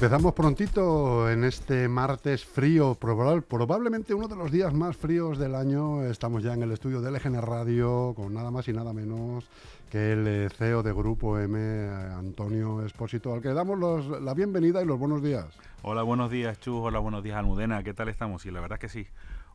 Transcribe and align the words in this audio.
Empezamos 0.00 0.32
prontito 0.32 1.28
en 1.28 1.44
este 1.44 1.86
martes 1.86 2.42
frío, 2.42 2.94
probable- 2.94 3.42
probablemente 3.42 4.14
uno 4.14 4.28
de 4.28 4.34
los 4.36 4.50
días 4.50 4.72
más 4.72 4.96
fríos 4.96 5.36
del 5.38 5.54
año. 5.54 6.02
Estamos 6.04 6.42
ya 6.42 6.54
en 6.54 6.62
el 6.62 6.72
estudio 6.72 7.02
de 7.02 7.10
LGN 7.10 7.42
Radio 7.42 8.14
con 8.16 8.32
nada 8.32 8.50
más 8.50 8.66
y 8.68 8.72
nada 8.72 8.94
menos 8.94 9.44
que 9.90 10.12
el 10.12 10.26
eh, 10.26 10.48
CEO 10.56 10.82
de 10.82 10.94
Grupo 10.94 11.38
M, 11.38 11.58
eh, 11.60 11.90
Antonio 12.16 12.82
Espósito, 12.86 13.34
al 13.34 13.42
que 13.42 13.50
damos 13.50 13.78
los- 13.78 14.22
la 14.22 14.32
bienvenida 14.32 14.82
y 14.82 14.86
los 14.86 14.98
buenos 14.98 15.22
días. 15.22 15.44
Hola, 15.82 16.02
buenos 16.02 16.30
días, 16.30 16.58
Chus. 16.60 16.80
Hola, 16.80 16.98
buenos 17.00 17.22
días, 17.22 17.36
Almudena. 17.36 17.82
¿Qué 17.82 17.92
tal 17.92 18.08
estamos? 18.08 18.46
Y 18.46 18.50
la 18.50 18.60
verdad 18.60 18.78
es 18.78 18.80
que 18.80 18.88
sí, 19.04 19.06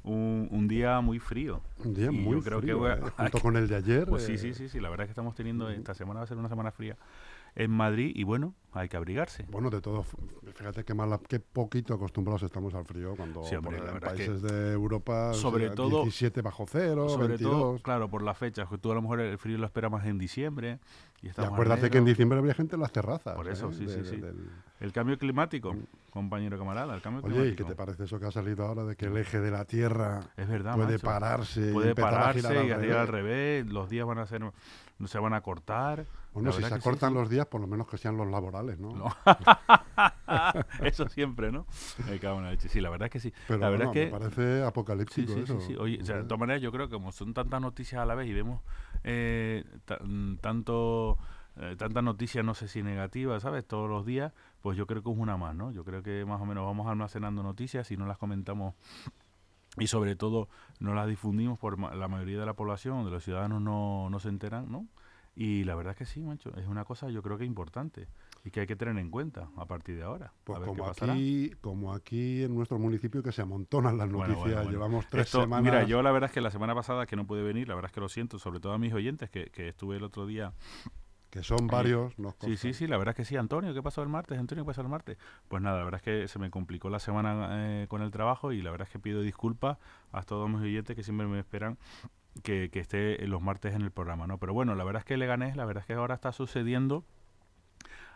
un, 0.04 0.48
un 0.52 0.68
día 0.68 1.02
muy 1.02 1.18
frío. 1.18 1.62
Un 1.84 1.96
día 1.96 2.12
Y 2.12 2.18
muy 2.20 2.36
yo 2.38 2.44
creo 2.44 2.58
que 2.60 2.66
frío, 2.68 2.78
voy 2.78 2.92
a- 2.92 2.96
eh, 2.98 3.02
junto 3.18 3.40
con 3.40 3.58
el 3.58 3.68
de 3.68 3.78
ayer. 3.78 4.06
Pues 4.08 4.30
eh, 4.30 4.38
sí, 4.38 4.54
sí, 4.54 4.54
sí, 4.54 4.70
sí. 4.70 4.80
La 4.80 4.90
verdad 4.92 5.06
es 5.06 5.08
que 5.08 5.14
estamos 5.14 5.34
teniendo, 5.34 5.72
esta 5.72 5.96
semana 5.96 6.20
va 6.20 6.26
a 6.26 6.28
ser 6.28 6.38
una 6.38 6.50
semana 6.50 6.70
fría 6.72 6.96
en 7.56 7.72
Madrid 7.72 8.12
y 8.14 8.24
bueno, 8.24 8.54
hay 8.74 8.90
que 8.90 8.98
abrigarse. 8.98 9.46
Bueno, 9.50 9.70
de 9.70 9.80
todo, 9.80 10.04
fíjate 10.54 10.84
qué, 10.84 10.94
mala, 10.94 11.20
qué 11.28 11.40
poquito 11.40 11.94
acostumbrados 11.94 12.44
estamos 12.44 12.74
al 12.74 12.84
frío 12.86 13.16
cuando 13.16 13.44
Sí, 13.46 13.56
hombre, 13.56 13.78
por- 13.78 13.90
en 13.90 14.00
países 14.02 14.42
de 14.42 14.74
Europa 14.74 15.34
sobre 15.34 15.66
o 15.66 15.68
sea, 15.70 15.76
todo- 15.76 16.02
17 16.04 16.42
bajo 16.42 16.66
cero, 16.68 17.08
Sobre 17.08 17.30
22. 17.30 17.52
todo, 17.54 17.80
claro, 17.80 18.10
por 18.10 18.22
las 18.24 18.38
fechas, 18.38 18.68
tú 18.82 18.92
a 18.92 18.96
lo 18.96 19.02
mejor 19.02 19.22
el 19.22 19.38
frío 19.38 19.58
lo 19.58 19.66
esperas 19.66 19.90
más 19.92 20.06
en 20.06 20.18
diciembre. 20.18 20.80
Y, 21.22 21.28
Y 21.28 21.32
acuérdate 21.38 21.90
que 21.90 21.98
en 21.98 22.06
diciembre 22.06 22.38
había 22.38 22.54
gente 22.54 22.76
en 22.76 22.82
las 22.82 22.92
terrazas. 22.92 23.36
Por 23.36 23.48
eso, 23.48 23.70
¿eh? 23.70 23.74
sí, 23.74 23.86
De- 23.86 23.94
sí, 23.94 24.02
de- 24.02 24.10
sí. 24.10 24.18
del- 24.18 24.50
El 24.82 24.92
cambio 24.92 25.18
climático, 25.18 25.74
compañero 26.12 26.58
camarada, 26.60 26.94
el 26.94 27.02
cambio 27.02 27.22
Oye, 27.24 27.32
¿y 27.34 27.38
climático. 27.56 27.64
qué 27.64 27.72
te 27.72 27.76
parece 27.78 28.04
eso 28.04 28.20
que 28.20 28.26
ha 28.26 28.32
salido 28.32 28.66
ahora 28.66 28.84
de 28.84 28.98
que 28.98 29.06
el 29.06 29.16
eje 29.16 29.40
de 29.40 29.50
la 29.52 29.64
Tierra 29.64 30.20
Es 30.36 30.50
verdad, 30.50 30.76
puede 30.76 30.94
macho. 30.96 31.06
pararse 31.08 31.72
Puede 31.72 31.88
y 31.88 31.90
empezar 31.92 32.14
a 32.14 32.18
pararse 32.18 32.40
girar 32.42 32.66
y 32.66 32.72
al 32.72 32.82
revés? 32.82 33.10
revés, 33.10 33.66
los 33.68 33.90
días 33.90 34.06
van 34.06 34.18
a 34.20 34.26
ser, 34.26 34.42
no 34.42 35.08
se 35.08 35.18
van 35.20 35.34
a 35.34 35.40
cortar. 35.42 36.06
Bueno, 36.36 36.52
si 36.52 36.62
se 36.62 36.68
sí, 36.68 36.74
acortan 36.74 37.10
sí. 37.10 37.16
los 37.16 37.30
días, 37.30 37.46
por 37.48 37.62
lo 37.62 37.68
menos 37.68 37.88
que 37.88 37.98
sean 37.98 38.18
los 38.18 38.28
laborales, 38.30 38.78
¿no? 38.80 38.92
No. 38.94 39.08
eso 40.84 41.08
siempre, 41.10 41.52
¿no? 41.52 41.66
Me 42.10 42.20
cago 42.20 42.38
en 42.40 42.44
la 42.46 42.52
leche. 42.52 42.70
Sí, 42.70 42.82
la 42.82 42.90
verdad 42.90 43.08
es 43.08 43.12
que 43.12 43.20
sí. 43.20 43.34
Pero 43.48 43.60
la 43.60 43.70
verdad 43.70 43.88
bueno, 43.88 44.02
es 44.02 44.10
que 44.10 44.14
me 44.14 44.20
parece 44.20 44.64
apocalíptico 44.64 45.34
sí, 45.34 45.38
sí, 45.38 45.44
eso. 45.44 45.60
sí. 45.62 45.76
Oye, 45.78 46.00
o 46.02 46.06
sea, 46.06 46.18
de 46.18 46.24
todas 46.24 46.40
maneras, 46.40 46.62
yo 46.62 46.72
creo 46.72 46.88
que 46.88 46.94
como 46.96 47.12
son 47.12 47.34
tantas 47.34 47.62
noticias 47.62 48.02
a 48.02 48.06
la 48.06 48.16
vez 48.16 48.28
y 48.30 48.34
vemos 48.34 48.62
eh, 49.04 49.64
ta- 49.86 50.00
tanto 50.42 51.18
eh, 51.58 51.76
tantas 51.78 52.04
noticias, 52.04 52.44
no 52.44 52.54
sé 52.54 52.68
si 52.68 52.84
negativas, 52.84 53.44
¿sabes? 53.44 53.66
Todos 53.66 53.90
los 53.90 54.06
días, 54.06 54.34
pues 54.62 54.78
yo 54.78 54.88
creo 54.88 55.02
que 55.04 55.10
es 55.12 55.18
una 55.18 55.38
más, 55.38 55.56
¿no? 55.56 55.72
Yo 55.72 55.86
creo 55.86 56.04
que 56.04 56.26
más 56.26 56.42
o 56.42 56.46
menos 56.46 56.66
vamos 56.66 56.88
almacenando 56.88 57.44
noticias 57.44 57.90
y 57.92 57.98
no 57.98 58.06
las 58.08 58.18
comentamos 58.18 58.76
y 59.78 59.88
sobre 59.88 60.16
todo 60.16 60.48
no 60.80 60.94
las 60.94 61.08
difundimos 61.08 61.60
por 61.60 61.78
ma- 61.78 61.94
la 61.96 62.08
mayoría 62.08 62.40
de 62.40 62.46
la 62.46 62.54
población, 62.54 63.04
de 63.06 63.12
los 63.12 63.24
ciudadanos 63.24 63.62
no, 63.62 64.10
no 64.10 64.20
se 64.20 64.30
enteran, 64.30 64.72
¿no? 64.72 64.86
Y 65.36 65.66
la 65.66 65.76
verdad 65.76 65.92
es 65.92 65.98
que 65.98 66.06
sí, 66.06 66.22
macho, 66.22 66.56
es 66.56 66.66
una 66.66 66.86
cosa 66.86 67.10
yo 67.10 67.22
creo 67.22 67.38
que 67.38 67.44
importante 67.44 68.08
y 68.46 68.52
que 68.52 68.62
hay 68.62 68.68
que 68.68 68.78
tener 68.78 68.98
en 68.98 69.12
cuenta 69.12 69.50
a 69.58 69.66
partir 69.66 69.98
de 69.98 70.04
ahora. 70.04 70.32
Pues 70.46 70.56
a 70.56 70.60
ver 70.62 70.70
qué 70.70 70.78
como 70.78 70.90
aquí, 70.90 71.52
como 71.62 71.94
aquí 71.94 72.44
en 72.44 72.56
nuestro 72.56 72.80
municipio 72.80 73.22
que 73.22 73.34
se 73.34 73.42
amontonan 73.42 73.98
las 73.98 74.08
noticias, 74.10 74.38
bueno, 74.38 74.56
bueno. 74.56 74.72
llevamos 74.72 75.08
tres 75.10 75.26
Esto, 75.26 75.42
semanas. 75.42 75.64
Mira, 75.64 75.84
yo 75.84 76.02
la 76.02 76.12
verdad 76.12 76.30
es 76.30 76.34
que 76.34 76.42
la 76.42 76.52
semana 76.52 76.74
pasada 76.74 77.06
que 77.06 77.18
no 77.18 77.28
pude 77.28 77.44
venir, 77.44 77.68
la 77.68 77.76
verdad 77.76 77.90
es 77.90 77.94
que 77.94 78.00
lo 78.00 78.08
siento, 78.08 78.40
sobre 78.40 78.62
todo 78.62 78.72
a 78.72 78.78
mis 78.78 78.94
oyentes, 78.94 79.30
que, 79.30 79.48
que 79.48 79.68
estuve 79.68 79.98
el 79.98 80.04
otro 80.04 80.26
día. 80.26 80.54
que 81.30 81.44
son 81.44 81.68
varios, 81.68 82.18
nos 82.18 82.36
Sí, 82.40 82.56
sí, 82.56 82.74
sí, 82.74 82.88
la 82.88 82.98
verdad 82.98 83.12
es 83.12 83.18
que 83.18 83.26
sí, 83.26 83.36
Antonio, 83.36 83.74
¿qué 83.74 83.84
pasó 83.84 84.02
el 84.02 84.08
martes? 84.08 84.40
Antonio, 84.40 84.64
¿qué 84.64 84.68
pasó 84.68 84.82
el 84.82 84.88
martes? 84.88 85.18
Pues 85.50 85.62
nada, 85.62 85.80
la 85.80 85.84
verdad 85.84 86.00
es 86.00 86.04
que 86.04 86.28
se 86.30 86.40
me 86.40 86.50
complicó 86.50 86.90
la 86.90 87.00
semana 87.00 87.50
eh, 87.52 87.88
con 87.90 88.02
el 88.02 88.10
trabajo 88.12 88.54
y 88.54 88.62
la 88.62 88.72
verdad 88.72 88.88
es 88.88 88.94
que 88.94 89.00
pido 89.00 89.22
disculpas 89.22 89.78
a 90.14 90.24
todos 90.24 90.50
mis 90.50 90.62
oyentes 90.62 90.96
que 90.96 91.04
siempre 91.04 91.28
me 91.28 91.40
esperan 91.40 91.78
que, 92.44 92.70
que 92.70 92.80
esté 92.80 93.26
los 93.28 93.42
martes 93.42 93.76
en 93.76 93.82
el 93.82 93.92
programa, 93.92 94.28
¿no? 94.28 94.38
Pero 94.38 94.54
bueno, 94.54 94.76
la 94.76 94.84
verdad 94.84 95.02
es 95.02 95.06
que 95.06 95.18
Leganés, 95.18 95.56
la 95.56 95.66
verdad 95.66 95.82
es 95.82 95.88
que 95.88 95.94
ahora 95.94 96.16
está 96.16 96.32
sucediendo 96.32 97.06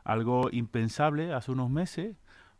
algo 0.04 0.50
impensable 0.52 1.34
hace 1.34 1.52
unos 1.52 1.70
meses 1.70 2.16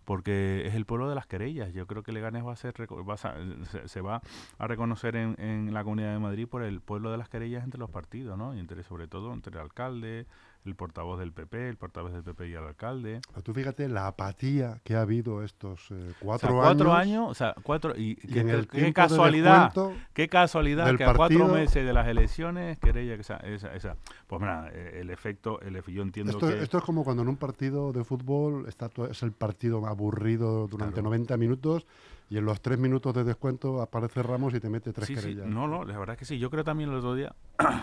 porque 0.06 0.66
es 0.66 0.74
el 0.74 0.86
pueblo 0.86 1.08
de 1.08 1.14
las 1.14 1.28
querellas. 1.28 1.72
Yo 1.72 1.86
creo 1.86 2.02
que 2.02 2.12
Leganés 2.12 2.44
va 2.44 2.54
a 2.54 2.56
ser 2.56 2.74
va 2.82 3.14
a 3.14 3.88
se 3.88 4.02
va 4.02 4.22
a 4.58 4.68
reconocer 4.68 5.16
en, 5.16 5.40
en 5.40 5.72
la 5.72 5.84
Comunidad 5.84 6.14
de 6.14 6.20
Madrid 6.20 6.48
por 6.48 6.64
el 6.64 6.82
pueblo 6.82 7.12
de 7.12 7.18
las 7.18 7.30
querellas 7.30 7.64
entre 7.64 7.80
los 7.80 7.92
partidos, 7.92 8.36
¿no? 8.36 8.56
Y 8.56 8.60
entre 8.60 8.82
sobre 8.84 9.08
todo 9.08 9.32
entre 9.34 9.54
el 9.54 9.60
alcalde, 9.60 10.26
el 10.66 10.76
portavoz 10.76 11.18
del 11.20 11.32
PP, 11.32 11.70
el 11.70 11.78
portavoz 11.78 12.12
del 12.12 12.24
PP 12.24 12.50
y 12.50 12.54
el 12.54 12.64
alcalde. 12.64 13.22
Pero 13.30 13.42
tú 13.42 13.54
fíjate 13.54 13.88
la 13.88 14.08
apatía 14.08 14.82
que 14.84 14.96
ha 14.96 15.02
habido 15.02 15.42
estos 15.44 15.90
eh, 15.92 15.94
O 15.96 16.08
sea, 16.10 16.14
cuatro, 16.20 16.56
cuatro 16.56 16.94
años, 16.94 17.02
años, 17.20 17.32
o 17.32 17.34
sea, 17.34 17.56
cuatro 17.64 17.94
y, 17.98 18.12
y 18.12 18.16
qué, 18.16 18.40
en 18.42 18.50
el 18.50 18.68
qué 18.68 18.94
casualidad, 18.94 19.74
qué 20.14 20.28
casualidad 20.28 20.96
que 20.98 21.04
a 21.06 21.14
cuatro 21.14 21.48
meses 21.48 21.86
de 21.86 21.94
las 21.94 22.08
elecciones 22.08 22.78
querella 22.80 23.16
que 23.16 23.22
esa, 23.22 23.38
esa, 23.38 23.74
esa. 23.74 23.96
pues 24.28 24.42
nada, 24.42 24.70
eh, 24.74 25.00
el 25.02 25.10
efecto, 25.10 25.60
el 25.62 25.82
yo 25.86 26.02
entiendo 26.04 26.34
Esto, 26.34 26.48
que 26.48 26.62
esto 26.62 26.78
es 26.78 26.84
como 26.84 27.04
cuando 27.04 27.24
en 27.24 27.30
un 27.30 27.38
partido 27.38 27.92
de 27.94 28.04
fútbol 28.04 28.66
está 28.68 28.90
to- 28.90 29.08
es 29.10 29.24
el 29.24 29.32
partido 29.32 29.86
aburrido 29.88 30.68
durante 30.68 30.96
Claro. 30.96 31.10
90 31.10 31.38
minutos 31.38 31.86
y 32.30 32.38
en 32.38 32.46
los 32.46 32.62
tres 32.62 32.78
minutos 32.78 33.14
de 33.14 33.24
descuento 33.24 33.82
aparece 33.82 34.22
Ramos 34.24 34.54
y 34.54 34.60
te 34.60 34.70
mete 34.70 34.94
tres 34.94 35.08
sí, 35.08 35.16
sí, 35.16 35.22
querellas. 35.22 35.48
no, 35.48 35.68
no, 35.68 35.84
la 35.84 35.98
verdad 35.98 36.14
es 36.14 36.20
que 36.20 36.26
sí. 36.26 36.38
Yo 36.40 36.50
creo 36.50 36.64
también 36.64 36.90
el 36.90 36.96
otro 36.98 37.16
día 37.16 37.36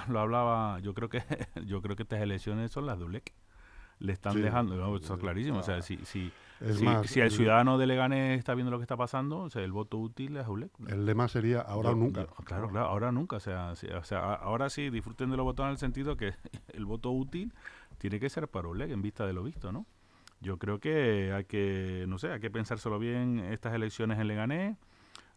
lo 0.08 0.20
hablaba. 0.20 0.78
Yo 0.80 0.94
creo 0.94 1.08
que 1.08 1.22
yo 1.66 1.82
creo 1.82 1.96
que 1.96 2.04
estas 2.04 2.20
elecciones 2.20 2.70
son 2.70 2.86
las 2.86 2.98
de 2.98 3.04
ULEC. 3.04 3.32
Le 3.98 4.12
están 4.12 4.34
Sí, 4.34 4.40
dejando, 4.42 4.76
no, 4.76 4.94
está 4.94 5.16
clarísimo. 5.16 5.60
O 5.60 5.62
sea, 5.62 5.78
está- 5.78 5.86
si, 5.86 5.96
si, 6.04 6.30
si, 6.74 6.84
más, 6.84 7.06
si 7.06 7.18
el 7.20 7.30
ciudadano 7.30 7.78
de 7.78 7.86
Leganés 7.86 8.38
está 8.38 8.54
viendo 8.54 8.70
lo 8.70 8.76
que 8.76 8.82
está 8.82 8.94
pasando, 8.96 9.38
o 9.38 9.48
sea, 9.50 9.62
el 9.62 9.72
voto 9.72 9.96
útil 9.96 10.36
es 10.36 10.46
ULEC. 10.46 10.70
El 10.86 11.06
lema 11.06 11.28
sería 11.28 11.62
ahora 11.62 11.90
o 11.90 11.94
nunca. 11.94 12.20
yo- 12.26 12.44
claro, 12.44 12.68
claro, 12.68 12.86
ahora 12.88 13.10
nunca. 13.10 13.36
O 13.36 13.40
sea, 13.40 13.70
o 13.72 14.04
sea, 14.04 14.34
ahora 14.34 14.68
sí 14.68 14.90
disfruten 14.90 15.30
de 15.30 15.38
los 15.38 15.44
votos 15.44 15.64
en 15.64 15.70
el 15.70 15.78
sentido 15.78 16.14
que 16.18 16.34
el 16.74 16.84
voto 16.84 17.10
útil 17.10 17.54
tiene 17.96 18.20
que 18.20 18.28
ser 18.28 18.48
para 18.48 18.68
ULEC 18.68 18.90
en 18.90 19.00
vista 19.00 19.26
de 19.26 19.32
lo 19.32 19.42
visto, 19.42 19.72
¿no? 19.72 19.86
Yo 20.40 20.58
creo 20.58 20.78
que 20.80 21.32
hay 21.32 21.44
que, 21.44 22.04
no 22.08 22.18
sé, 22.18 22.30
hay 22.30 22.40
que 22.40 22.50
pensárselo 22.50 22.98
bien 22.98 23.40
estas 23.40 23.74
elecciones 23.74 24.18
en 24.18 24.28
Leganés, 24.28 24.76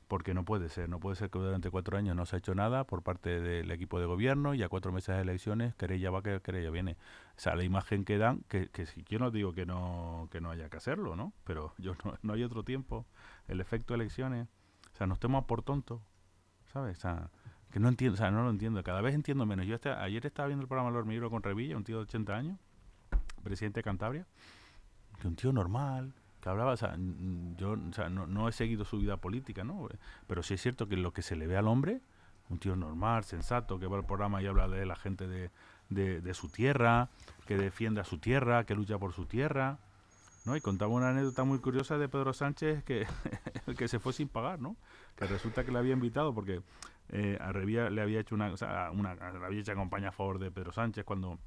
porque 0.10 0.34
no 0.34 0.44
puede 0.44 0.70
ser, 0.70 0.90
no 0.90 1.00
puede 1.00 1.16
ser 1.16 1.30
que 1.30 1.38
durante 1.38 1.70
cuatro 1.70 1.96
años 1.96 2.16
no 2.16 2.26
se 2.26 2.36
ha 2.36 2.40
hecho 2.40 2.56
nada 2.56 2.84
por 2.84 3.04
parte 3.04 3.40
del 3.40 3.70
equipo 3.70 4.00
de 4.00 4.08
gobierno 4.08 4.56
y 4.56 4.64
a 4.64 4.68
cuatro 4.68 4.92
meses 4.92 5.16
de 5.16 5.22
elecciones 5.22 5.76
querella 5.76 6.10
va, 6.10 6.24
que 6.24 6.42
querella 6.42 6.72
viene. 6.72 6.98
O 7.38 7.40
sea, 7.40 7.56
la 7.56 7.64
imagen 7.64 8.06
que 8.06 8.18
dan, 8.18 8.42
que, 8.50 8.70
que 8.70 8.88
yo 9.08 9.20
no 9.20 9.30
digo 9.30 9.54
que 9.54 9.68
no, 9.68 10.28
que 10.32 10.42
no 10.42 10.50
haya 10.50 10.68
que 10.68 10.78
hacerlo, 10.78 11.16
¿no? 11.16 11.32
Pero 11.44 11.74
yo 11.78 11.94
no, 12.04 12.18
no 12.24 12.34
hay 12.34 12.44
otro 12.44 12.64
tiempo. 12.64 13.06
El 13.48 13.62
efecto 13.62 13.94
elecciones, 13.94 14.48
o 14.94 14.98
sea, 14.98 15.06
nos 15.06 15.20
tomamos 15.20 15.46
por 15.46 15.62
tontos, 15.62 16.02
¿sabes? 16.74 16.98
O 16.98 17.02
sea, 17.02 17.30
que 17.72 17.80
no 17.80 17.88
entiendo, 17.88 18.16
o 18.16 18.18
sea, 18.18 18.32
no 18.32 18.44
lo 18.44 18.50
entiendo, 18.50 18.82
cada 18.84 19.02
vez 19.02 19.14
entiendo 19.14 19.46
menos. 19.46 19.68
Yo 19.68 19.76
este- 19.76 19.92
ayer 19.92 20.26
estaba 20.26 20.48
viendo 20.48 20.64
el 20.64 20.68
programa 20.68 20.90
El 20.90 20.96
Hormiguero 20.96 21.30
con 21.30 21.44
Revilla, 21.44 21.78
un 21.78 21.84
tío 21.84 21.98
de 21.98 22.04
80 22.04 22.36
años, 22.36 22.58
presidente 23.44 23.82
de 23.82 23.84
Cantabria, 23.84 24.26
que 25.20 25.28
un 25.28 25.36
tío 25.36 25.52
normal, 25.52 26.14
que 26.42 26.50
hablaba, 26.50 26.72
o 26.72 26.78
sea, 26.78 26.96
yo 27.58 27.72
o 27.72 27.94
sea, 27.94 28.10
no, 28.10 28.26
no 28.28 28.48
he 28.48 28.52
seguido 28.52 28.86
su 28.86 28.98
vida 28.98 29.18
política, 29.18 29.64
¿no? 29.64 29.88
Pero 30.28 30.44
sí 30.44 30.56
es 30.56 30.62
cierto 30.62 30.88
que 30.88 30.96
lo 30.96 31.12
que 31.12 31.22
se 31.22 31.36
le 31.36 31.48
ve 31.48 31.58
al 31.58 31.68
hombre, 31.68 32.02
un 32.50 32.60
tío 32.60 32.76
normal, 32.76 33.24
sensato, 33.24 33.80
que 33.80 33.88
va 33.88 33.98
al 33.98 34.06
programa 34.06 34.42
y 34.42 34.48
habla 34.48 34.68
de 34.68 34.86
la 34.86 34.96
gente 34.96 35.28
de, 35.28 35.52
de, 35.90 36.34
su 36.34 36.50
tierra, 36.50 37.10
que 37.46 37.58
defiende 37.58 38.02
a 38.02 38.04
su 38.04 38.20
tierra, 38.20 38.66
que 38.66 38.76
lucha 38.76 38.98
por 38.98 39.14
su 39.14 39.26
tierra, 39.26 39.80
¿no? 40.46 40.56
Y 40.56 40.62
contaba 40.62 40.94
una 40.94 41.10
anécdota 41.10 41.44
muy 41.44 41.60
curiosa 41.60 41.98
de 41.98 42.08
Pedro 42.08 42.34
Sánchez 42.34 42.84
que, 42.84 43.06
que 43.78 43.88
se 43.88 44.00
fue 44.00 44.14
sin 44.14 44.30
pagar, 44.30 44.60
¿no? 44.60 44.76
Que 45.16 45.26
resulta 45.26 45.64
que 45.64 45.72
le 45.72 45.80
había 45.80 45.94
invitado 45.94 46.34
porque 46.34 46.62
eh, 47.10 47.38
a 47.42 47.52
le 47.52 48.02
había 48.02 48.20
hecho 48.20 48.36
una, 48.36 48.52
o 48.52 48.58
sea, 48.58 48.92
una, 48.92 49.16
le 49.16 49.46
había 49.46 49.62
hecho 49.62 49.74
campaña 49.74 50.10
a 50.10 50.12
favor 50.12 50.40
de 50.40 50.52
Pedro 50.52 50.72
Sánchez 50.72 51.04
cuando 51.04 51.40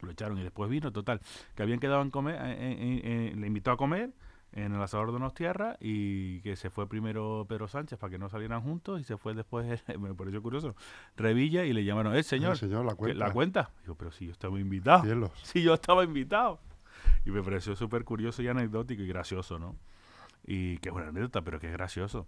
lo 0.00 0.10
echaron 0.10 0.38
y 0.38 0.42
después 0.42 0.68
vino, 0.70 0.92
total, 0.92 1.20
que 1.54 1.62
habían 1.62 1.80
quedado 1.80 2.02
en 2.02 2.10
comer, 2.10 2.36
eh, 2.36 2.56
eh, 2.58 3.00
eh, 3.32 3.36
le 3.36 3.46
invitó 3.46 3.70
a 3.70 3.76
comer 3.76 4.12
en 4.52 4.72
el 4.74 4.80
asador 4.80 5.12
de 5.12 5.30
Tierra 5.32 5.76
y 5.80 6.40
que 6.40 6.56
se 6.56 6.70
fue 6.70 6.88
primero 6.88 7.44
Pedro 7.48 7.68
Sánchez 7.68 7.98
para 7.98 8.10
que 8.10 8.18
no 8.18 8.28
salieran 8.28 8.62
juntos 8.62 9.00
y 9.00 9.04
se 9.04 9.16
fue 9.18 9.34
después, 9.34 9.82
me 9.98 10.14
pareció 10.14 10.40
curioso, 10.42 10.74
Revilla 11.16 11.64
y 11.64 11.72
le 11.72 11.84
llamaron, 11.84 12.14
eh, 12.16 12.22
señor, 12.22 12.52
El 12.52 12.58
señor, 12.58 12.84
la 12.84 12.92
¿qué- 12.92 12.96
cuenta. 12.96 13.26
¿la 13.26 13.32
cuenta? 13.32 13.70
Digo, 13.82 13.94
pero 13.96 14.10
si 14.12 14.26
yo 14.26 14.32
estaba 14.32 14.58
invitado, 14.58 15.02
Cielos. 15.02 15.30
si 15.42 15.62
yo 15.62 15.74
estaba 15.74 16.04
invitado. 16.04 16.60
Y 17.24 17.30
me 17.30 17.42
pareció 17.42 17.76
súper 17.76 18.04
curioso 18.04 18.42
y 18.42 18.48
anecdótico 18.48 19.02
y 19.02 19.06
gracioso, 19.08 19.58
¿no? 19.58 19.76
Y 20.46 20.78
que 20.78 20.88
es 20.90 20.94
una 20.94 21.08
anécdota, 21.08 21.42
pero 21.42 21.58
que 21.60 21.66
es 21.66 21.72
gracioso. 21.72 22.26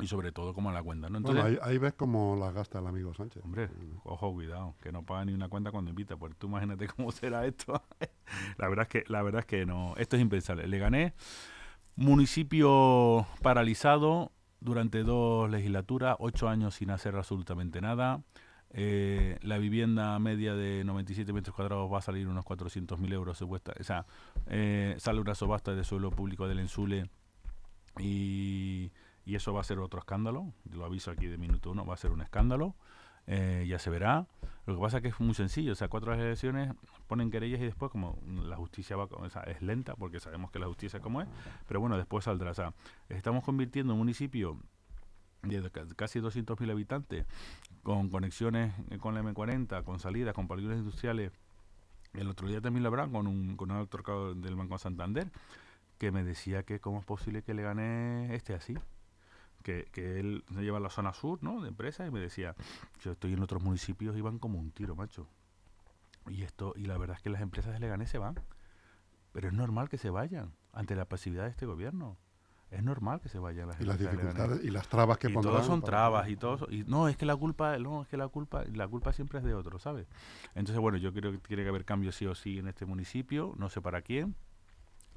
Y 0.00 0.06
sobre 0.06 0.32
todo 0.32 0.54
como 0.54 0.72
la 0.72 0.82
cuenta, 0.82 1.08
¿no? 1.08 1.18
Entonces, 1.18 1.42
Bueno, 1.42 1.58
ahí, 1.62 1.72
ahí 1.72 1.78
ves 1.78 1.92
cómo 1.94 2.36
las 2.36 2.54
gasta 2.54 2.78
el 2.78 2.86
amigo 2.86 3.14
Sánchez. 3.14 3.44
Hombre, 3.44 3.68
ojo, 4.04 4.32
cuidado, 4.32 4.74
que 4.80 4.90
no 4.90 5.04
paga 5.04 5.24
ni 5.24 5.32
una 5.34 5.48
cuenta 5.48 5.70
cuando 5.70 5.90
invita, 5.90 6.16
porque 6.16 6.34
tú 6.38 6.46
imagínate 6.48 6.88
cómo 6.96 7.12
será 7.12 7.46
esto. 7.46 7.82
la 8.58 8.68
verdad 8.68 8.82
es 8.82 8.88
que, 8.88 9.04
la 9.12 9.22
verdad 9.22 9.40
es 9.40 9.46
que 9.46 9.66
no, 9.66 9.94
esto 9.96 10.16
es 10.16 10.22
impensable. 10.22 10.66
Le 10.66 10.78
gané 10.78 11.14
municipio 11.96 13.26
paralizado 13.42 14.32
durante 14.60 15.02
dos 15.02 15.50
legislaturas, 15.50 16.16
ocho 16.18 16.48
años 16.48 16.74
sin 16.74 16.90
hacer 16.90 17.16
absolutamente 17.16 17.80
nada. 17.80 18.22
Eh, 18.74 19.38
la 19.42 19.58
vivienda 19.58 20.18
media 20.18 20.54
de 20.54 20.82
97 20.84 21.30
metros 21.34 21.54
cuadrados 21.54 21.92
va 21.92 21.98
a 21.98 22.02
salir 22.02 22.26
unos 22.26 22.44
400.000 22.44 23.12
euros 23.12 23.36
supuesta. 23.36 23.74
O 23.78 23.84
sea, 23.84 24.06
eh, 24.46 24.94
sale 24.98 25.20
una 25.20 25.34
subasta 25.34 25.74
de 25.74 25.84
suelo 25.84 26.10
público 26.10 26.48
del 26.48 26.60
Ensule 26.60 27.10
y, 27.98 28.90
y 29.24 29.34
eso 29.36 29.52
va 29.52 29.60
a 29.60 29.64
ser 29.64 29.78
otro 29.78 30.00
escándalo. 30.00 30.52
Lo 30.70 30.84
aviso 30.84 31.10
aquí 31.10 31.26
de 31.26 31.38
minuto 31.38 31.70
uno, 31.70 31.84
va 31.86 31.94
a 31.94 31.96
ser 31.96 32.10
un 32.12 32.22
escándalo. 32.22 32.74
eh, 33.26 33.64
ya 33.68 33.78
se 33.78 33.90
verá. 33.90 34.26
Lo 34.66 34.74
que 34.74 34.80
pasa 34.80 34.98
es 34.98 35.02
que 35.02 35.08
es 35.08 35.20
muy 35.20 35.34
sencillo, 35.34 35.72
o 35.72 35.74
sea, 35.74 35.88
cuatro 35.88 36.12
elecciones 36.14 36.72
ponen 37.08 37.30
querellas 37.30 37.60
y 37.60 37.64
después 37.64 37.90
como 37.90 38.18
la 38.26 38.56
justicia 38.56 38.96
va, 38.96 39.04
o 39.04 39.28
sea, 39.30 39.42
es 39.42 39.60
lenta 39.62 39.94
porque 39.96 40.20
sabemos 40.20 40.50
que 40.50 40.58
la 40.58 40.66
justicia 40.66 40.98
es 40.98 41.02
como 41.02 41.20
es, 41.20 41.28
pero 41.66 41.80
bueno, 41.80 41.96
después 41.96 42.24
saldrá. 42.24 42.50
O 42.52 42.54
sea, 42.54 42.74
estamos 43.08 43.44
convirtiendo 43.44 43.92
un 43.92 43.98
municipio 44.00 44.58
de 45.42 45.70
casi 45.96 46.20
200.000 46.20 46.70
habitantes 46.70 47.26
con 47.82 48.08
conexiones 48.10 48.72
con 49.00 49.14
la 49.14 49.22
M40, 49.22 49.82
con 49.84 49.98
salidas, 49.98 50.34
con 50.34 50.46
polígonos 50.46 50.78
industriales. 50.78 51.32
El 52.14 52.28
otro 52.28 52.46
día 52.46 52.60
también 52.60 52.82
lo 52.84 52.88
habrán 52.88 53.10
con 53.10 53.26
un, 53.26 53.56
con 53.56 53.70
un 53.70 53.78
autorcado 53.78 54.34
del 54.34 54.54
Banco 54.54 54.78
Santander 54.78 55.30
que 55.98 56.12
me 56.12 56.22
decía 56.24 56.62
que 56.62 56.78
cómo 56.80 57.00
es 57.00 57.04
posible 57.04 57.42
que 57.42 57.54
le 57.54 57.62
gane 57.62 58.34
este 58.34 58.54
así 58.54 58.76
que, 59.62 59.88
que 59.92 60.20
él 60.20 60.44
se 60.52 60.62
lleva 60.62 60.78
a 60.78 60.80
la 60.80 60.90
zona 60.90 61.12
sur, 61.12 61.42
¿no? 61.42 61.60
De 61.62 61.68
empresas 61.68 62.08
y 62.08 62.10
me 62.10 62.20
decía, 62.20 62.54
yo 63.00 63.12
estoy 63.12 63.32
en 63.32 63.42
otros 63.42 63.62
municipios 63.62 64.16
y 64.16 64.20
van 64.20 64.38
como 64.38 64.58
un 64.58 64.70
tiro, 64.70 64.94
macho. 64.94 65.28
Y 66.28 66.42
esto 66.42 66.74
y 66.76 66.86
la 66.86 66.98
verdad 66.98 67.16
es 67.16 67.22
que 67.22 67.30
las 67.30 67.40
empresas 67.40 67.72
de 67.72 67.80
Leganés 67.80 68.10
se 68.10 68.18
van. 68.18 68.36
Pero 69.32 69.48
es 69.48 69.54
normal 69.54 69.88
que 69.88 69.98
se 69.98 70.10
vayan 70.10 70.52
ante 70.72 70.94
la 70.94 71.06
pasividad 71.06 71.44
de 71.44 71.50
este 71.50 71.66
gobierno. 71.66 72.16
Es 72.70 72.82
normal 72.82 73.20
que 73.20 73.28
se 73.28 73.38
vayan 73.38 73.68
las 73.68 73.80
y 73.80 73.84
las 73.84 73.98
dificultades 73.98 74.64
y 74.64 74.70
las 74.70 74.88
trabas 74.88 75.18
que 75.18 75.28
y 75.28 75.34
todas 75.34 75.66
son 75.66 75.82
trabas 75.82 76.30
y 76.30 76.36
todo 76.36 76.66
y 76.70 76.84
no 76.84 77.06
es 77.06 77.18
que 77.18 77.26
la 77.26 77.36
culpa 77.36 77.76
no 77.78 78.00
es 78.00 78.08
que 78.08 78.16
la 78.16 78.28
culpa 78.28 78.64
la 78.72 78.88
culpa 78.88 79.12
siempre 79.12 79.40
es 79.40 79.44
de 79.44 79.52
otro 79.52 79.78
sabes 79.78 80.06
entonces 80.54 80.80
bueno 80.80 80.96
yo 80.96 81.12
creo 81.12 81.32
que 81.32 81.38
tiene 81.38 81.64
que 81.64 81.68
haber 81.68 81.84
cambios 81.84 82.16
sí 82.16 82.24
o 82.24 82.34
sí 82.34 82.60
en 82.60 82.68
este 82.68 82.86
municipio 82.86 83.52
no 83.58 83.68
sé 83.68 83.82
para 83.82 84.00
quién 84.00 84.36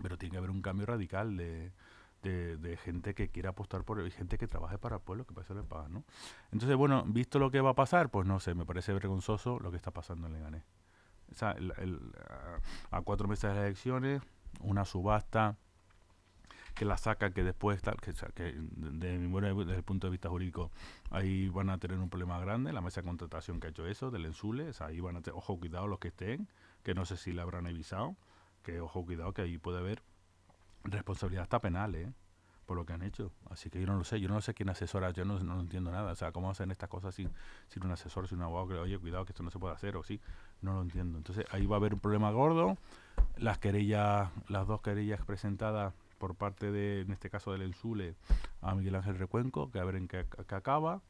pero 0.01 0.18
tiene 0.18 0.31
que 0.31 0.38
haber 0.38 0.50
un 0.50 0.62
cambio 0.62 0.86
radical 0.86 1.38
de, 1.38 1.71
de, 2.31 2.77
gente 2.77 3.13
que 3.13 3.30
quiera 3.30 3.50
apostar 3.51 3.83
por 3.83 4.06
y 4.06 4.12
gente 4.12 4.38
que 4.38 4.48
trabaje 4.48 4.77
para 4.77 4.98
el 4.98 5.01
pueblo, 5.01 5.25
que 5.25 5.33
para 5.33 5.45
eso 5.45 5.54
le 5.54 5.63
pagan, 5.63 5.94
¿no? 5.94 6.04
Entonces, 6.51 6.75
bueno, 6.75 7.04
visto 7.07 7.39
lo 7.39 7.51
que 7.51 7.62
va 7.62 7.72
a 7.72 7.75
pasar, 7.75 8.10
pues 8.10 8.27
no 8.27 8.39
sé, 8.39 8.54
me 8.56 8.66
parece 8.66 8.94
vergonzoso 8.94 9.60
lo 9.60 9.72
que 9.72 9.77
está 9.77 9.92
pasando 9.92 10.27
en 10.27 10.33
Leganés. 10.33 10.63
O 11.31 11.36
sea, 11.36 11.56
a, 12.92 13.01
cuatro 13.01 13.27
meses 13.27 13.50
de 13.50 13.56
las 13.56 13.66
elecciones, 13.66 14.22
una 14.62 14.86
subasta 14.86 15.57
que 16.75 16.86
la 16.86 16.98
saca, 16.98 17.31
que 17.31 17.44
después 17.44 17.81
tal, 17.81 17.95
que, 18.01 18.13
que 18.33 18.54
de, 18.54 19.18
desde 19.18 19.75
el 19.75 19.83
punto 19.83 20.07
de 20.07 20.12
vista 20.12 20.30
jurídico, 20.30 20.72
ahí 21.10 21.48
van 21.50 21.69
a 21.69 21.77
tener 21.77 21.98
un 21.98 22.10
problema 22.10 22.38
grande, 22.39 22.74
la 22.74 22.81
mesa 22.81 23.01
de 23.01 23.07
contratación 23.07 23.60
que 23.60 23.68
ha 23.68 23.69
hecho 23.69 23.88
eso, 23.88 24.12
del 24.12 24.25
Ensule, 24.25 24.72
ahí 24.80 25.00
van 25.00 25.16
a 25.16 25.22
tener, 25.22 25.38
ojo, 25.38 25.57
cuidado 25.57 25.88
los 25.88 26.00
que 26.00 26.10
estén, 26.10 26.50
que 26.83 26.94
no 26.94 27.06
sé 27.06 27.16
si 27.18 27.31
le 27.31 27.42
habrán 27.42 27.66
avisado, 27.66 28.18
que 28.62 28.81
ojo, 28.81 29.06
cuidado, 29.06 29.33
que 29.33 29.44
ahí 29.44 29.57
puede 29.57 29.80
haber 29.80 30.04
responsabilidad 30.85 31.43
hasta 31.43 31.59
penal, 31.59 31.95
¿eh? 31.95 32.11
Por 32.65 32.77
lo 32.77 32.85
que 32.85 32.93
han 32.93 33.03
hecho. 33.03 33.31
Así 33.51 33.69
que 33.69 33.79
yo 33.79 33.85
no 33.85 33.95
lo 33.95 34.03
sé. 34.03 34.19
Yo 34.19 34.27
no 34.27 34.41
sé 34.41 34.55
quién 34.55 34.69
asesora. 34.69 35.11
Yo 35.11 35.23
no, 35.23 35.39
no 35.39 35.59
entiendo 35.59 35.91
nada. 35.91 36.11
O 36.11 36.15
sea, 36.15 36.31
¿cómo 36.31 36.49
hacen 36.49 36.71
estas 36.71 36.89
cosas 36.89 37.13
sin, 37.13 37.29
sin 37.67 37.85
un 37.85 37.91
asesor, 37.91 38.27
sin 38.27 38.39
un 38.39 38.45
abogado 38.45 38.69
que 38.69 38.73
oye, 38.75 38.97
cuidado 38.97 39.23
que 39.23 39.33
esto 39.33 39.43
no 39.43 39.51
se 39.51 39.59
puede 39.59 39.75
hacer 39.75 39.95
o 39.97 40.03
sí? 40.03 40.19
No 40.61 40.73
lo 40.73 40.81
entiendo. 40.81 41.19
Entonces 41.19 41.45
ahí 41.51 41.67
va 41.67 41.75
a 41.75 41.79
haber 41.79 41.93
un 41.93 41.99
problema 41.99 42.31
gordo. 42.31 42.77
Las 43.37 43.59
querellas, 43.59 44.31
las 44.47 44.65
dos 44.65 44.81
querellas 44.81 45.23
presentadas 45.23 45.93
por 46.17 46.35
parte 46.35 46.71
de, 46.71 47.01
en 47.01 47.11
este 47.11 47.29
caso 47.29 47.51
del 47.51 47.61
Ensule, 47.61 48.15
a 48.61 48.73
Miguel 48.73 48.95
Ángel 48.95 49.17
Recuenco, 49.17 49.69
que 49.69 49.79
a 49.79 49.83
ver 49.83 49.95
en 49.95 50.07
qué, 50.07 50.25
acaba 50.49 51.01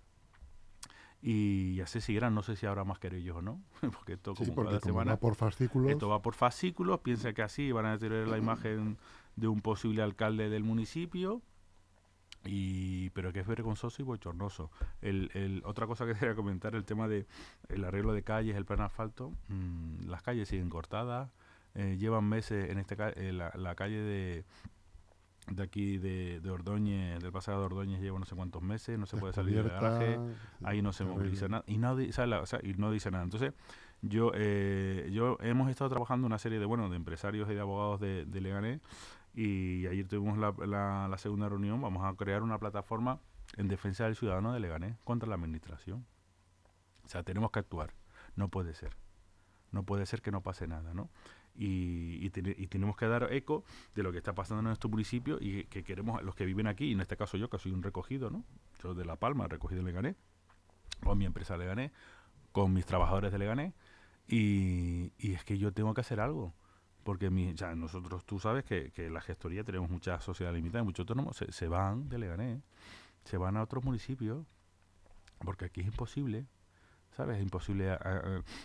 y 1.22 1.80
así 1.82 2.02
seguirán. 2.02 2.36
No 2.36 2.44
sé 2.44 2.56
si 2.56 2.66
habrá 2.66 2.84
más 2.84 3.00
querellos 3.00 3.38
o 3.38 3.42
no, 3.42 3.62
porque 3.94 4.14
esto 4.14 4.36
como 4.36 4.56
cada 4.56 4.80
semana 4.80 5.14
va 5.14 5.20
por 5.20 5.36
fascículos. 5.36 5.92
Esto 5.92 6.10
va 6.10 6.22
por 6.22 6.36
fascículos. 6.36 7.00
Piensa 7.00 7.34
que 7.34 7.42
así 7.42 7.72
van 7.72 7.86
a 7.86 7.98
tener 7.98 8.28
la 8.28 8.38
imagen 8.38 8.98
de 9.36 9.48
un 9.48 9.62
posible 9.62 10.02
alcalde 10.02 10.50
del 10.50 10.64
municipio. 10.64 11.42
Y, 12.48 13.10
pero 13.12 13.34
que 13.34 13.40
es 13.40 13.48
vergonzoso 13.48 14.02
y 14.02 14.06
bochornoso. 14.06 14.70
El, 15.02 15.32
el, 15.34 15.64
otra 15.66 15.88
cosa 15.88 16.06
que 16.06 16.14
quería 16.20 16.36
comentar, 16.36 16.76
el 16.76 16.86
tema 16.86 17.08
de 17.08 17.26
el 17.70 17.84
arreglo 17.84 18.14
de 18.14 18.24
calles, 18.24 18.56
el 18.56 18.66
plan 18.66 18.82
asfalto. 18.82 19.32
Mm, 19.48 20.08
las 20.08 20.22
calles 20.22 20.48
siguen 20.48 20.70
cortadas, 20.70 21.32
eh, 21.74 21.98
llevan 21.98 22.26
meses, 22.26 22.70
en 22.70 22.78
este 22.78 22.96
eh, 23.16 23.34
la, 23.34 23.52
la, 23.56 23.76
calle 23.76 23.98
de, 23.98 24.46
de 25.52 25.64
aquí 25.64 25.98
de, 25.98 26.40
de 26.40 26.52
Ordóñez, 26.52 27.20
del 27.20 27.32
pasado 27.32 27.60
de 27.60 27.66
Ordóñez 27.66 28.00
lleva 28.00 28.20
no 28.20 28.26
sé 28.26 28.36
cuántos 28.36 28.62
meses, 28.62 28.98
no 28.98 29.06
se 29.06 29.18
puede 29.18 29.34
salir 29.34 29.56
del 29.56 29.70
garaje, 29.70 30.20
ahí 30.64 30.82
no 30.82 30.94
se 30.94 31.04
moviliza 31.04 31.48
nada 31.48 31.64
y, 31.68 31.78
no, 31.78 31.94
o 31.94 32.46
sea, 32.46 32.60
y 32.64 32.74
no 32.76 32.92
dice 32.92 33.12
nada. 33.12 33.24
Entonces, 33.24 33.54
yo, 34.02 34.32
eh, 34.36 35.10
yo 35.12 35.38
hemos 35.42 35.70
estado 35.70 35.90
trabajando 35.90 36.28
una 36.28 36.38
serie 36.38 36.60
de, 36.60 36.66
bueno, 36.66 36.90
de 36.90 36.96
empresarios 36.96 37.50
y 37.50 37.56
de 37.56 37.60
abogados 37.60 38.00
de, 38.00 38.26
de 38.26 38.42
Leganés 38.42 38.82
y 39.36 39.86
ayer 39.88 40.08
tuvimos 40.08 40.38
la, 40.38 41.14
segunda 41.18 41.50
reunión, 41.50 41.82
vamos 41.82 42.06
a 42.06 42.16
crear 42.16 42.42
una 42.42 42.58
plataforma 42.58 43.20
en 43.58 43.68
defensa 43.68 44.06
del 44.06 44.16
ciudadano 44.16 44.54
de 44.54 44.62
Leganés 44.62 44.96
contra 45.04 45.28
la 45.28 45.36
administración. 45.36 46.06
O 47.04 47.10
sea, 47.10 47.24
tenemos 47.24 47.52
que 47.52 47.60
actuar, 47.60 47.94
no 48.38 48.48
puede 48.48 48.74
ser. 48.74 48.96
No 49.74 49.84
puede 49.84 50.06
ser 50.06 50.22
que 50.22 50.32
no 50.32 50.42
pase 50.42 50.68
nada, 50.68 50.94
¿no? 50.94 51.10
Y, 51.54 52.26
y, 52.26 52.30
tenemos 52.68 52.96
que 52.96 53.08
dar 53.08 53.32
eco 53.32 53.64
de 53.94 54.04
lo 54.04 54.12
que 54.12 54.18
está 54.18 54.34
pasando 54.34 54.60
en 54.60 54.68
nuestro 54.68 54.90
municipio 54.90 55.38
y 55.40 55.66
que 55.66 55.84
queremos, 55.84 56.22
los 56.24 56.36
que 56.36 56.46
viven 56.46 56.68
aquí, 56.68 56.86
y 56.86 56.92
en 56.94 57.02
este 57.02 57.18
caso 57.18 57.38
yo, 57.38 57.50
que 57.50 57.58
soy 57.60 57.74
un 57.74 57.84
recogido, 57.84 58.30
¿no? 58.30 58.46
Yo 58.82 58.94
de 58.94 59.06
La 59.06 59.18
Palma, 59.18 59.48
recogido 59.48 59.80
en 59.80 59.86
Leganés, 59.86 60.16
con 61.04 61.18
mi 61.18 61.26
empresa 61.26 61.58
Leganés, 61.58 61.92
con 62.52 62.74
mis 62.74 62.86
trabajadores 62.86 63.32
de 63.34 63.40
Leganés, 63.40 63.74
y, 64.28 65.12
y 65.18 65.34
es 65.34 65.44
que 65.44 65.58
yo 65.58 65.74
tengo 65.74 65.94
que 65.94 66.02
hacer 66.02 66.20
algo 66.20 66.54
porque 67.06 67.30
mi, 67.30 67.54
ya 67.54 67.76
nosotros, 67.76 68.26
tú 68.26 68.40
sabes 68.40 68.66
que, 68.66 68.90
que 68.90 69.12
la 69.12 69.22
gestoría 69.22 69.64
tenemos 69.64 69.92
muchas 69.92 70.24
sociedades 70.24 70.58
limitadas, 70.58 70.86
muchos 70.86 71.04
autónomos 71.04 71.38
se, 71.38 71.52
se, 71.52 71.68
van 71.68 72.10
de 72.10 72.18
Leganés, 72.18 72.64
se 73.24 73.38
van 73.38 73.58
a 73.58 73.62
otros 73.62 73.86
municipios, 73.86 74.44
porque 75.38 75.66
aquí 75.66 75.82
es 75.82 75.88
imposible, 75.88 76.48
¿sabes? 77.16 77.38
Es 77.38 77.44
imposible 77.44 77.96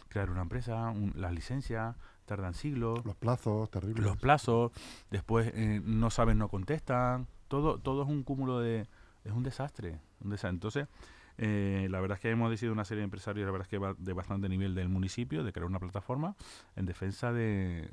crear 0.09 0.30
una 0.30 0.40
empresa, 0.40 0.94
las 1.14 1.35
licencias 1.35 1.94
tardan 2.25 2.54
siglos. 2.54 3.04
Los 3.04 3.14
plazos, 3.14 3.70
terribles. 3.70 4.02
Los 4.02 4.16
plazos, 4.16 4.73
después 5.11 5.52
eh, 5.54 5.82
no 5.85 6.09
saben, 6.09 6.38
no 6.38 6.49
contestan, 6.49 7.26
todo, 7.47 7.78
todo 7.78 8.04
es 8.04 8.09
un 8.09 8.23
cúmulo 8.23 8.59
de... 8.59 8.87
es 9.23 9.32
un 9.32 9.42
desastre, 9.42 10.00
un 10.25 10.30
desastre. 10.30 10.54
Entonces, 10.54 10.88
eh, 11.37 11.88
la 11.90 12.00
verdad 12.00 12.16
es 12.16 12.23
que 12.23 12.30
hemos 12.30 12.50
decidido 12.50 12.73
una 12.73 12.87
serie 12.87 13.00
de 13.00 13.04
empresarios, 13.04 13.44
la 13.44 13.52
verdad 13.52 13.66
es 13.66 13.70
que 13.70 13.76
va 13.76 13.94
de 13.99 14.14
bastante 14.14 14.49
nivel 14.49 14.75
del 14.75 14.88
municipio, 14.88 15.44
de 15.44 15.52
crear 15.52 15.66
una 15.66 15.78
plataforma 15.78 16.37
en 16.75 16.87
defensa 16.87 17.35
de, 17.35 17.90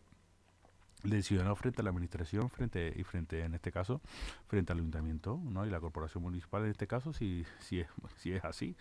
del 1.09 1.23
ciudadano 1.23 1.55
frente 1.55 1.81
a 1.81 1.83
la 1.83 1.89
administración 1.89 2.49
frente 2.49 2.93
y 2.95 3.03
frente 3.03 3.43
en 3.43 3.53
este 3.53 3.71
caso 3.71 4.01
frente 4.47 4.71
al 4.71 4.79
ayuntamiento 4.79 5.39
no 5.43 5.65
y 5.65 5.69
la 5.69 5.79
corporación 5.79 6.23
municipal 6.23 6.63
en 6.63 6.71
este 6.71 6.87
caso 6.87 7.13
si 7.13 7.45
si 7.59 7.79
es 7.79 7.87
si 8.17 8.33
es 8.33 8.43
así. 8.43 8.75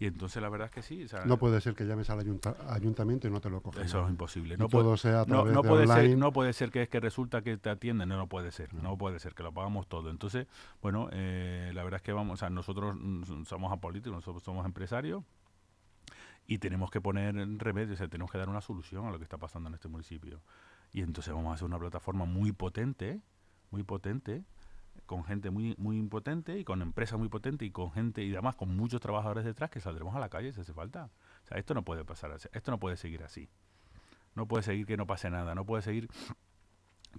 Y 0.00 0.06
entonces 0.06 0.40
la 0.40 0.48
verdad 0.48 0.66
es 0.66 0.70
que 0.72 0.82
sí 0.82 1.06
no 1.26 1.38
puede 1.38 1.60
ser 1.60 1.74
que 1.74 1.84
llames 1.84 2.08
al 2.08 2.20
ayuntamiento 2.68 3.26
y 3.26 3.32
no 3.32 3.40
te 3.40 3.50
lo 3.50 3.60
cojan 3.60 3.84
eso 3.84 4.04
es 4.04 4.10
imposible. 4.10 4.56
No 4.56 4.68
puede, 4.68 4.96
sea 4.96 5.24
no, 5.26 5.62
puede 5.62 5.88
ser 5.88 6.16
no 6.16 6.32
puede 6.32 6.52
ser 6.52 6.70
que 6.70 6.82
es 6.82 6.88
que 6.88 7.00
resulta 7.00 7.42
que 7.42 7.56
te 7.56 7.68
atienden 7.68 8.08
no 8.08 8.16
no 8.16 8.28
puede 8.28 8.52
ser 8.52 8.72
no, 8.74 8.96
puede 8.96 9.18
ser 9.18 9.34
que 9.34 9.42
lo 9.42 9.52
pagamos 9.52 9.88
todo. 9.88 10.10
Entonces 10.10 10.46
bueno 10.80 11.08
eh, 11.10 11.72
la 11.74 11.82
verdad 11.82 11.98
es 11.98 12.02
que 12.02 12.12
vamos 12.12 12.34
o 12.34 12.36
sea 12.36 12.48
nosotros 12.48 12.96
somos 13.46 13.72
apolíticos 13.72 14.14
nosotros 14.14 14.44
somos 14.44 14.64
empresarios 14.66 15.24
y 16.48 16.58
tenemos 16.58 16.90
que 16.90 17.00
poner 17.00 17.36
remedio 17.58 17.94
o 17.94 17.96
sea 17.96 18.08
tenemos 18.08 18.32
que 18.32 18.38
dar 18.38 18.48
una 18.48 18.60
solución 18.60 19.06
a 19.06 19.10
lo 19.10 19.18
que 19.18 19.24
está 19.24 19.36
pasando 19.36 19.68
en 19.68 19.74
este 19.74 19.86
municipio 19.86 20.40
y 20.92 21.02
entonces 21.02 21.32
vamos 21.32 21.52
a 21.52 21.54
hacer 21.54 21.66
una 21.66 21.78
plataforma 21.78 22.24
muy 22.24 22.52
potente, 22.52 23.20
muy 23.70 23.82
potente, 23.82 24.44
con 25.06 25.24
gente 25.24 25.50
muy 25.50 25.74
muy 25.78 25.98
impotente 25.98 26.58
y 26.58 26.64
con 26.64 26.82
empresas 26.82 27.18
muy 27.18 27.28
potentes 27.28 27.68
y 27.68 27.70
con 27.70 27.92
gente 27.92 28.24
y 28.24 28.32
además 28.32 28.56
con 28.56 28.74
muchos 28.74 29.00
trabajadores 29.00 29.44
detrás 29.44 29.70
que 29.70 29.80
saldremos 29.80 30.16
a 30.16 30.18
la 30.18 30.28
calle 30.28 30.52
si 30.52 30.60
hace 30.60 30.72
falta. 30.72 31.10
O 31.44 31.48
sea, 31.48 31.58
esto 31.58 31.74
no 31.74 31.84
puede 31.84 32.04
pasar, 32.04 32.34
esto 32.52 32.70
no 32.70 32.78
puede 32.78 32.96
seguir 32.96 33.22
así. 33.22 33.48
No 34.34 34.46
puede 34.46 34.62
seguir 34.62 34.86
que 34.86 34.96
no 34.96 35.06
pase 35.06 35.30
nada, 35.30 35.54
no 35.54 35.64
puede 35.64 35.82
seguir 35.82 36.08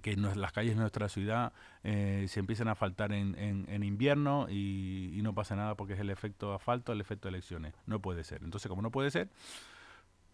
que 0.02 0.16
las 0.16 0.52
calles 0.52 0.74
de 0.74 0.80
nuestra 0.80 1.08
ciudad 1.08 1.52
eh, 1.82 2.26
se 2.28 2.40
empiecen 2.40 2.68
a 2.68 2.74
faltar 2.74 3.12
en, 3.12 3.34
en, 3.36 3.82
invierno 3.82 4.46
y, 4.48 5.12
y, 5.14 5.22
no 5.22 5.34
pase 5.34 5.56
nada 5.56 5.74
porque 5.74 5.94
es 5.94 6.00
el 6.00 6.10
efecto 6.10 6.54
asfalto, 6.54 6.92
el 6.92 7.00
efecto 7.00 7.28
elecciones. 7.28 7.74
No 7.86 8.00
puede 8.00 8.24
ser. 8.24 8.42
Entonces, 8.42 8.68
como 8.68 8.82
no 8.82 8.90
puede 8.90 9.10
ser, 9.10 9.28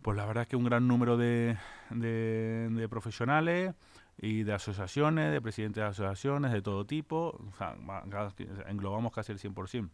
pues 0.03 0.17
la 0.17 0.25
verdad 0.25 0.43
es 0.43 0.49
que 0.49 0.57
un 0.57 0.65
gran 0.65 0.87
número 0.87 1.17
de, 1.17 1.57
de, 1.91 2.87
profesionales 2.89 3.75
y 4.19 4.45
de 4.45 4.53
asociaciones, 4.53 5.33
de 5.33 5.41
presidentes 5.41 5.83
de 5.83 5.89
asociaciones 5.89 6.53
de 6.53 6.63
todo 6.63 6.87
tipo, 6.87 7.37
o 7.37 7.57
sea, 7.59 7.77
englobamos 8.69 9.13
casi 9.13 9.33
el 9.33 9.41
100% 9.41 9.91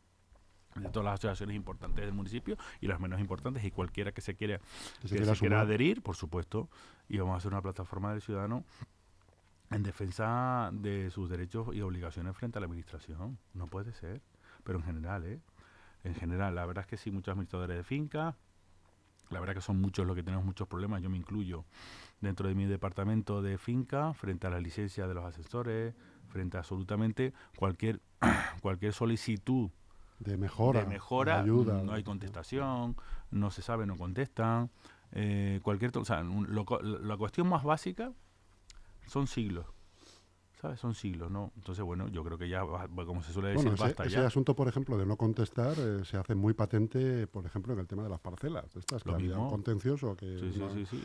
de 0.77 0.89
todas 0.91 1.05
las 1.05 1.15
asociaciones 1.15 1.57
importantes 1.57 2.05
del 2.05 2.15
municipio 2.15 2.57
y 2.81 2.89
las 2.89 3.01
menos 3.01 3.21
importantes 3.21 3.65
y 3.65 3.71
cualquiera 3.71 4.13
que 4.13 4.21
se 4.21 4.35
quiera, 4.35 4.59
que 5.01 5.09
se, 5.09 5.17
quiera, 5.37 5.61
adherir, 5.61 6.03
por 6.03 6.17
supuesto, 6.17 6.69
y 7.09 7.19
vamos 7.19 7.35
a 7.35 7.37
hacer 7.39 7.53
una 7.53 7.63
plataforma 7.63 8.13
del 8.13 8.23
ciudadano 8.23 8.65
en 9.73 9.83
defensa 9.83 10.71
de 10.73 11.11
sus 11.11 11.29
derechos 11.29 11.75
y 11.75 11.81
obligaciones 11.81 12.37
frente 12.37 12.59
a 12.59 12.61
la 12.61 12.67
administración. 12.67 13.39
No 13.55 13.67
puede 13.67 13.93
ser, 13.93 14.21
pero 14.65 14.79
en 14.79 14.85
general, 14.85 15.25
¿eh? 15.25 15.41
En 16.05 16.15
general, 16.15 16.55
la 16.55 16.67
verdad 16.67 16.83
es 16.83 16.89
que 16.89 16.97
sí, 16.97 17.11
muchos 17.11 17.33
administradores 17.33 17.77
de 17.77 17.85
finca, 17.85 18.37
la 19.31 19.41
verdad 19.41 19.55
que 19.55 19.61
son 19.61 19.81
muchos 19.81 20.07
los 20.07 20.17
que 20.17 20.23
tenemos 20.23 20.45
muchos 20.45 20.67
problemas, 20.67 21.01
yo 21.01 21.09
me 21.09 21.17
incluyo 21.17 21.65
dentro 22.21 22.49
de 22.49 22.55
mi 22.55 22.67
departamento 22.67 23.41
de 23.41 23.57
finca, 23.57 24.13
frente 24.15 24.47
a 24.47 24.51
la 24.51 24.61
licencia 24.61 25.07
de 25.07 25.15
los 25.15 25.25
asesores, 25.25 25.95
frente 26.29 26.57
a 26.57 26.61
absolutamente 26.61 27.33
cualquier, 27.57 28.01
cualquier 28.63 28.93
solicitud 28.93 29.71
de 30.19 30.37
mejora, 30.37 30.81
de 30.81 30.87
mejora, 30.87 31.41
ayuda. 31.41 31.83
no 31.83 31.93
hay 31.93 32.03
contestación, 32.03 32.97
no 33.31 33.51
se 33.51 33.63
sabe, 33.63 33.87
no 33.87 33.97
contestan. 33.97 34.71
Eh, 35.13 35.61
cualquier, 35.63 35.97
o 35.99 36.05
sea, 36.05 36.23
la 36.23 37.17
cuestión 37.17 37.49
más 37.49 37.65
básica 37.65 38.13
son 39.13 39.27
siglos. 39.27 39.67
¿Sabes? 40.63 40.79
Son 40.79 40.95
siglos, 40.95 41.29
¿no? 41.29 41.53
Entonces, 41.57 41.85
bueno, 41.85 42.07
yo 42.09 42.23
creo 42.23 42.39
que 42.39 42.49
ya, 42.49 42.61
como 42.61 43.21
se 43.23 43.33
suele 43.33 43.49
decir, 43.49 43.73
ese, 43.73 43.83
basta 43.83 44.05
ese 44.05 44.19
asunto, 44.19 44.55
por 44.55 44.69
ejemplo, 44.69 44.97
de 44.97 45.05
no 45.05 45.17
contestar, 45.17 45.75
eh, 45.77 46.05
se 46.05 46.17
hace 46.17 46.37
muy 46.37 46.55
patente, 46.55 47.27
por 47.27 47.45
ejemplo, 47.45 47.73
en 47.73 47.81
el 47.81 47.89
tema 47.89 48.05
de 48.05 48.09
las 48.09 48.21
parcelas. 48.21 48.65
Estas, 48.77 49.03
que 49.03 49.11
había 49.11 49.37
un 49.37 49.51
contencioso, 49.51 50.17
que 50.17 50.27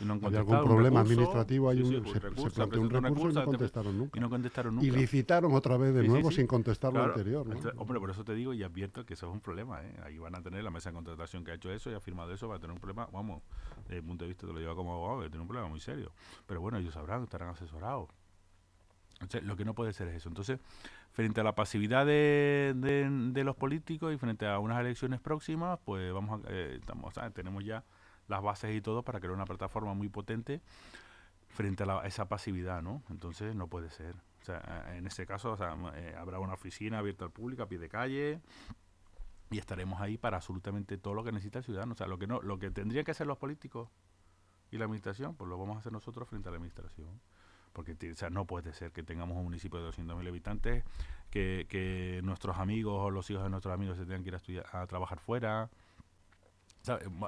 no, 0.04 0.12
había 0.22 0.38
algún 0.38 0.62
problema 0.62 1.00
administrativo, 1.00 1.70
hay 1.70 1.82
un, 1.82 2.06
se, 2.06 2.20
planteó 2.50 2.80
un 2.80 2.90
recurso, 2.90 3.30
y 3.30 3.34
no 3.34 3.44
contestaron 3.44 3.98
nunca. 3.98 4.18
Y 4.18 4.20
no 4.20 4.30
contestaron 4.30 4.74
nunca. 4.76 4.86
Y 4.86 4.90
licitaron 4.92 5.52
otra 5.52 5.76
vez 5.76 5.92
de 5.92 6.06
nuevo 6.06 6.30
sin 6.30 6.46
contestar 6.46 6.92
lo 6.92 7.02
anterior. 7.02 7.46
hombre, 7.76 7.98
por 7.98 8.10
eso 8.10 8.24
te 8.24 8.34
digo 8.34 8.54
y 8.54 8.62
advierto 8.62 9.04
que 9.04 9.14
eso 9.14 9.26
es 9.26 9.32
un 9.32 9.40
problema. 9.40 9.82
¿eh? 9.82 9.92
Ahí 10.04 10.18
van 10.18 10.36
a 10.36 10.42
tener 10.42 10.62
la 10.62 10.70
mesa 10.70 10.90
de 10.90 10.94
contratación 10.94 11.42
que 11.42 11.50
ha 11.50 11.54
hecho 11.54 11.72
eso 11.72 11.90
y 11.90 11.94
ha 11.94 12.00
firmado 12.00 12.32
eso, 12.32 12.46
va 12.46 12.56
a 12.56 12.58
tener 12.60 12.72
un 12.72 12.80
problema, 12.80 13.08
vamos, 13.12 13.42
desde 13.82 13.96
el 13.96 14.04
punto 14.04 14.24
de 14.24 14.28
vista 14.28 14.46
te 14.46 14.52
lo 14.52 14.60
lleva 14.60 14.76
como 14.76 14.94
abogado, 14.94 15.20
tiene 15.22 15.40
un 15.40 15.48
problema 15.48 15.68
muy 15.68 15.80
serio. 15.80 16.12
Pero 16.46 16.60
bueno, 16.60 16.78
ellos 16.78 16.94
sabrán, 16.94 17.24
estarán 17.24 17.48
asesorados 17.48 18.08
lo 19.42 19.56
que 19.56 19.64
no 19.64 19.74
puede 19.74 19.92
ser 19.92 20.08
es 20.08 20.16
eso. 20.16 20.28
Entonces, 20.28 20.60
frente 21.12 21.40
a 21.40 21.44
la 21.44 21.54
pasividad 21.54 22.06
de, 22.06 23.42
los 23.44 23.56
políticos 23.56 24.14
y 24.14 24.18
frente 24.18 24.46
a 24.46 24.58
unas 24.58 24.80
elecciones 24.80 25.20
próximas, 25.20 25.78
pues 25.84 26.12
vamos 26.12 26.44
a, 26.44 26.48
eh, 26.50 26.78
estamos, 26.80 27.14
tenemos 27.34 27.64
ya 27.64 27.84
las 28.28 28.42
bases 28.42 28.74
y 28.74 28.80
todo 28.80 29.02
para 29.02 29.20
crear 29.20 29.34
una 29.34 29.46
plataforma 29.46 29.94
muy 29.94 30.08
potente 30.08 30.60
frente 31.48 31.84
a, 31.84 32.06
esa 32.06 32.28
pasividad, 32.28 32.82
¿no? 32.82 33.02
Entonces, 33.10 33.54
no 33.54 33.68
puede 33.68 33.90
ser. 33.90 34.14
O 34.42 34.44
sea, 34.44 34.94
en 34.96 35.06
ese 35.06 35.26
caso, 35.26 35.52
o 35.52 35.56
sea, 35.56 35.76
eh, 35.94 36.14
habrá 36.16 36.38
una 36.38 36.54
oficina 36.54 36.98
abierta 36.98 37.24
al 37.24 37.32
público, 37.32 37.62
a 37.62 37.68
pie 37.68 37.78
de 37.78 37.88
calle, 37.88 38.40
y 39.50 39.58
estaremos 39.58 40.00
ahí 40.00 40.18
para 40.18 40.36
absolutamente 40.36 40.98
todo 40.98 41.14
lo 41.14 41.24
que 41.24 41.32
necesita 41.32 41.58
el 41.58 41.64
ciudadano. 41.64 41.92
O 41.92 41.96
sea, 41.96 42.06
lo 42.06 42.18
que, 42.18 42.26
no, 42.26 42.40
lo 42.42 42.58
que 42.58 42.70
tendrían 42.70 43.04
que 43.04 43.10
hacer 43.10 43.26
los 43.26 43.38
políticos 43.38 43.88
y 44.70 44.78
la 44.78 44.84
administración, 44.84 45.34
pues 45.34 45.48
lo 45.48 45.58
vamos 45.58 45.76
a 45.76 45.78
hacer 45.80 45.92
nosotros 45.92 46.28
frente 46.28 46.48
a 46.48 46.52
la 46.52 46.58
administración 46.58 47.20
porque 47.78 48.10
o 48.10 48.16
sea, 48.16 48.28
no 48.28 48.44
puede 48.44 48.72
ser 48.72 48.90
que 48.90 49.04
tengamos 49.04 49.36
un 49.36 49.44
municipio 49.44 49.80
de 49.80 49.88
200.000 49.90 50.26
habitantes, 50.26 50.82
que, 51.30 51.64
que, 51.68 52.20
nuestros 52.24 52.58
amigos 52.58 52.94
o 52.98 53.08
los 53.08 53.30
hijos 53.30 53.44
de 53.44 53.50
nuestros 53.50 53.72
amigos 53.72 53.96
se 53.96 54.02
tengan 54.02 54.24
que 54.24 54.30
ir 54.30 54.34
a, 54.34 54.38
estudiar, 54.38 54.66
a 54.72 54.84
trabajar 54.88 55.20
fuera. 55.20 55.70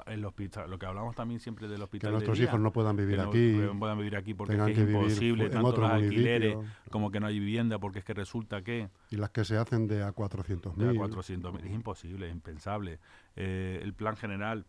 El 0.07 0.25
hospital, 0.25 0.69
lo 0.69 0.77
que 0.77 0.85
hablamos 0.87 1.15
también 1.15 1.39
siempre 1.39 1.69
del 1.69 1.81
hospital. 1.81 2.09
Que 2.09 2.13
nuestros 2.15 2.39
hijos 2.41 2.59
no 2.59 2.73
puedan 2.73 2.97
vivir 2.97 3.21
aquí. 3.21 3.53
No 3.53 3.79
puedan 3.79 3.97
vivir 3.97 4.17
aquí 4.17 4.33
porque 4.33 4.55
es 4.55 4.77
imposible, 4.77 5.49
tanto 5.49 5.77
los 5.77 5.89
alquileres 5.89 6.57
como 6.89 7.11
que 7.11 7.21
no 7.21 7.27
hay 7.27 7.39
vivienda, 7.39 7.79
porque 7.79 7.99
es 7.99 8.05
que 8.05 8.13
resulta 8.13 8.61
que. 8.61 8.89
Y 9.09 9.15
las 9.15 9.29
que 9.29 9.45
se 9.45 9.55
hacen 9.55 9.87
de 9.87 10.03
a 10.03 10.13
400.000. 10.13 10.75
De 10.75 10.89
a 10.89 10.91
400.000, 10.91 11.63
es 11.63 11.71
imposible, 11.71 12.27
es 12.27 12.33
impensable. 12.33 12.99
Eh, 13.37 13.79
el 13.81 13.93
plan 13.93 14.17
general 14.17 14.65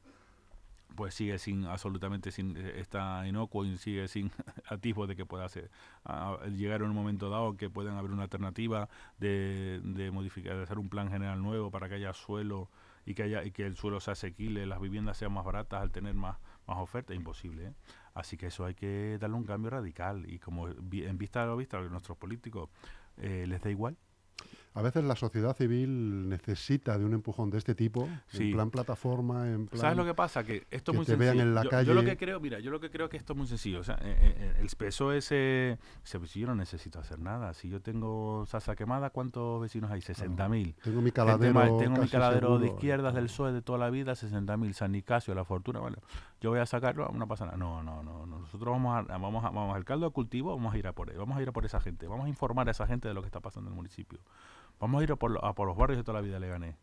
pues 0.94 1.14
sigue 1.14 1.38
sin 1.38 1.64
absolutamente 1.64 2.30
sin 2.30 2.56
eh, 2.56 2.80
está 2.80 3.26
inocuo 3.26 3.64
y 3.64 3.76
sigue 3.78 4.08
sin 4.08 4.30
atisbo 4.66 5.06
de 5.06 5.16
que 5.16 5.26
pueda 5.26 5.44
hacer, 5.44 5.70
llegar 6.54 6.82
en 6.82 6.88
un 6.88 6.94
momento 6.94 7.30
dado 7.30 7.56
que 7.56 7.70
puedan 7.70 7.96
haber 7.96 8.10
una 8.10 8.24
alternativa 8.24 8.88
de, 9.18 9.80
de 9.84 10.10
modificar 10.10 10.56
de 10.56 10.62
hacer 10.62 10.78
un 10.78 10.88
plan 10.88 11.10
general 11.10 11.42
nuevo 11.42 11.70
para 11.70 11.88
que 11.88 11.96
haya 11.96 12.12
suelo 12.12 12.68
y 13.04 13.14
que 13.14 13.24
haya 13.24 13.44
y 13.44 13.50
que 13.50 13.66
el 13.66 13.76
suelo 13.76 14.00
sea 14.00 14.12
asequible 14.12 14.66
las 14.66 14.80
viviendas 14.80 15.16
sean 15.16 15.32
más 15.32 15.44
baratas 15.44 15.82
al 15.82 15.90
tener 15.90 16.14
más 16.14 16.38
más 16.66 16.78
oferta 16.78 17.14
imposible 17.14 17.68
¿eh? 17.68 17.72
así 18.14 18.36
que 18.36 18.46
eso 18.46 18.64
hay 18.64 18.74
que 18.74 19.18
darle 19.20 19.36
un 19.36 19.44
cambio 19.44 19.70
radical 19.70 20.24
y 20.30 20.38
como 20.38 20.68
en 20.68 21.18
vista 21.18 21.40
de 21.40 21.46
lo 21.46 21.56
visto 21.56 21.76
a 21.76 21.80
nuestros 21.82 22.16
políticos 22.16 22.68
eh, 23.16 23.46
les 23.48 23.60
da 23.60 23.70
igual 23.70 23.96
a 24.74 24.82
veces 24.82 25.04
la 25.04 25.16
sociedad 25.16 25.54
civil 25.54 26.28
necesita 26.28 26.98
de 26.98 27.04
un 27.04 27.12
empujón 27.12 27.50
de 27.50 27.58
este 27.58 27.74
tipo, 27.74 28.08
en 28.32 28.52
plan 28.52 28.70
plataforma, 28.70 29.48
en 29.48 29.66
plan... 29.66 29.80
¿Sabes 29.80 29.96
lo 29.98 30.04
que 30.06 30.14
pasa? 30.14 30.44
Que 30.44 30.66
esto 30.70 30.92
es 30.92 30.96
muy 30.96 31.04
te 31.04 31.16
vean 31.16 31.40
en 31.40 31.54
la 31.54 31.64
yo, 31.64 31.70
calle... 31.70 31.88
Yo 31.88 31.94
lo 31.94 32.04
que 32.04 32.16
creo, 32.16 32.40
mira, 32.40 32.58
yo 32.58 32.70
lo 32.70 32.80
que 32.80 32.90
creo 32.90 33.08
que 33.10 33.18
esto 33.18 33.34
es 33.34 33.36
muy 33.36 33.46
sencillo. 33.46 33.80
O 33.80 33.84
sea, 33.84 33.96
eh, 33.96 34.16
eh, 34.18 34.34
eh, 34.38 34.54
el 34.60 34.68
PSOE 34.68 35.18
ese... 35.18 35.78
Si 36.04 36.40
yo 36.40 36.46
no 36.46 36.54
necesito 36.54 36.98
hacer 36.98 37.18
nada. 37.18 37.52
Si 37.52 37.68
yo 37.68 37.82
tengo 37.82 38.46
salsa 38.46 38.74
quemada, 38.74 39.10
¿cuántos 39.10 39.60
vecinos 39.60 39.90
hay? 39.90 40.00
60.000. 40.00 40.74
tengo 40.82 41.02
mi 41.02 41.10
caladero 41.10 41.78
Tengo 41.78 42.00
mi 42.00 42.08
caladero 42.08 42.58
de 42.58 42.68
izquierdas 42.68 43.14
del 43.14 43.26
PSOE 43.26 43.52
de 43.52 43.60
toda 43.60 43.78
la 43.78 43.90
vida, 43.90 44.12
60.000. 44.12 44.72
San 44.72 44.92
Nicasio, 44.92 45.34
La 45.34 45.44
Fortuna, 45.44 45.80
bueno, 45.80 45.98
yo 46.40 46.50
voy 46.50 46.60
a 46.60 46.66
sacarlo, 46.66 47.10
no 47.12 47.28
pasa 47.28 47.44
nada. 47.44 47.58
No, 47.58 47.82
no, 47.82 48.02
no. 48.02 48.26
Nosotros 48.26 48.72
vamos 48.72 48.96
a, 48.96 49.18
vamos 49.18 49.44
a, 49.44 49.50
vamos 49.50 49.76
al 49.76 49.84
caldo 49.84 50.06
de 50.06 50.12
cultivo, 50.12 50.56
vamos 50.56 50.74
a 50.74 50.78
ir 50.78 50.86
a 50.86 50.92
por 50.92 51.10
él. 51.10 51.18
Vamos 51.18 51.36
a 51.36 51.42
ir 51.42 51.48
a 51.48 51.52
por 51.52 51.64
esa 51.66 51.80
gente. 51.80 52.06
Vamos 52.06 52.26
a 52.26 52.28
informar 52.28 52.68
a 52.68 52.70
esa 52.70 52.86
gente 52.86 53.08
de 53.08 53.14
lo 53.14 53.20
que 53.20 53.26
está 53.26 53.40
pasando 53.40 53.68
en 53.68 53.74
el 53.74 53.76
municipio. 53.76 54.20
Vamos 54.82 55.00
a 55.00 55.04
ir 55.04 55.12
a 55.12 55.16
por, 55.16 55.30
los 55.30 55.76
barrios 55.76 55.96
de 55.96 56.02
toda 56.02 56.18
la 56.18 56.26
vida 56.26 56.40
le 56.40 56.48
gané. 56.48 56.76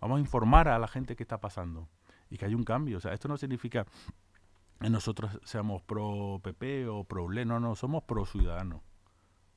Vamos 0.00 0.16
a 0.16 0.20
informar 0.20 0.68
a 0.68 0.78
la 0.78 0.88
gente 0.88 1.16
qué 1.16 1.22
está 1.22 1.38
pasando 1.38 1.86
y 2.30 2.38
que 2.38 2.46
hay 2.46 2.54
un 2.54 2.64
cambio. 2.64 2.96
O 2.96 3.00
sea, 3.00 3.12
esto 3.12 3.28
no 3.28 3.36
significa 3.36 3.84
que 4.80 4.88
nosotros 4.88 5.38
seamos 5.44 5.82
pro 5.82 6.40
PP 6.42 6.88
o 6.88 7.04
pro 7.04 7.24
ULE, 7.24 7.44
no, 7.44 7.60
no, 7.60 7.74
somos 7.74 8.04
pro 8.04 8.24
ciudadanos, 8.24 8.80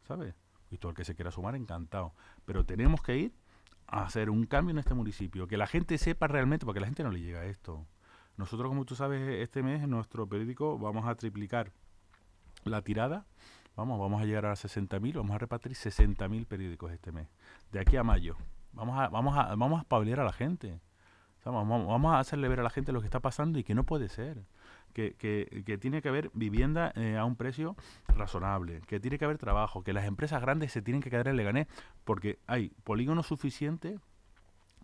¿sabes? 0.03 0.35
Y 0.71 0.77
todo 0.77 0.89
el 0.89 0.97
que 0.97 1.05
se 1.05 1.15
quiera 1.15 1.31
sumar, 1.31 1.55
encantado. 1.55 2.13
Pero 2.43 2.65
tenemos 2.65 3.01
que 3.01 3.15
ir 3.17 3.33
a 3.87 4.03
hacer 4.03 4.29
un 4.29 4.45
cambio 4.45 4.71
en 4.73 4.79
este 4.79 4.93
municipio, 4.93 5.47
que 5.47 5.55
la 5.55 5.65
gente 5.65 5.97
sepa 5.97 6.27
realmente, 6.27 6.65
porque 6.65 6.79
a 6.79 6.81
la 6.81 6.87
gente 6.87 7.01
no 7.01 7.11
le 7.11 7.21
llega 7.21 7.45
esto. 7.45 7.87
Nosotros, 8.35 8.67
como 8.67 8.83
tú 8.83 8.95
sabes, 8.95 9.41
este 9.41 9.63
mes 9.63 9.81
en 9.81 9.89
nuestro 9.89 10.27
periódico 10.27 10.77
vamos 10.77 11.07
a 11.07 11.15
triplicar 11.15 11.71
la 12.65 12.81
tirada 12.81 13.25
Vamos, 13.75 13.99
vamos 13.99 14.21
a 14.21 14.25
llegar 14.25 14.45
a 14.45 14.53
60.000, 14.53 15.15
vamos 15.15 15.35
a 15.35 15.37
repartir 15.37 15.73
60.000 15.73 16.45
periódicos 16.45 16.93
este 16.93 17.11
mes, 17.11 17.27
de 17.75 17.81
aquí 17.81 17.97
a 17.97 18.03
mayo. 18.03 18.37
Vamos 18.71 18.97
a, 18.97 19.09
vamos 19.09 19.37
a, 19.37 19.53
vamos 19.55 19.83
a 19.89 19.95
a 19.95 20.23
la 20.23 20.31
gente. 20.31 20.79
Vamos, 21.43 21.85
vamos, 21.85 22.13
a 22.13 22.19
hacerle 22.19 22.47
ver 22.47 22.61
a 22.61 22.63
la 22.63 22.69
gente 22.69 22.91
lo 22.91 23.01
que 23.01 23.05
está 23.05 23.19
pasando 23.19 23.59
y 23.59 23.63
que 23.63 23.75
no 23.75 23.83
puede 23.83 24.07
ser. 24.07 24.45
Que, 24.93 25.13
que, 25.15 25.61
que 25.65 25.77
tiene 25.77 26.01
que 26.01 26.07
haber 26.07 26.31
vivienda 26.33 26.93
eh, 26.95 27.17
a 27.17 27.25
un 27.25 27.35
precio 27.35 27.75
razonable, 28.07 28.79
que 28.87 29.01
tiene 29.01 29.19
que 29.19 29.25
haber 29.25 29.37
trabajo, 29.37 29.83
que 29.83 29.91
las 29.91 30.05
empresas 30.05 30.41
grandes 30.41 30.71
se 30.71 30.81
tienen 30.81 31.01
que 31.01 31.09
quedar 31.09 31.27
en 31.27 31.35
Leganés 31.35 31.67
porque 32.05 32.39
hay 32.47 32.69
polígono 32.85 33.21
suficiente 33.21 33.99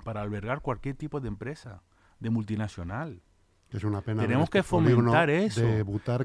para 0.03 0.21
albergar 0.21 0.59
cualquier 0.59 0.97
tipo 0.97 1.21
de 1.21 1.29
empresa, 1.29 1.81
de 2.19 2.29
multinacional. 2.29 3.21
Es 3.71 3.85
una 3.85 4.01
pena. 4.01 4.23
Tenemos 4.23 4.49
que 4.49 4.63
fomentar 4.63 5.29
eso. 5.29 5.61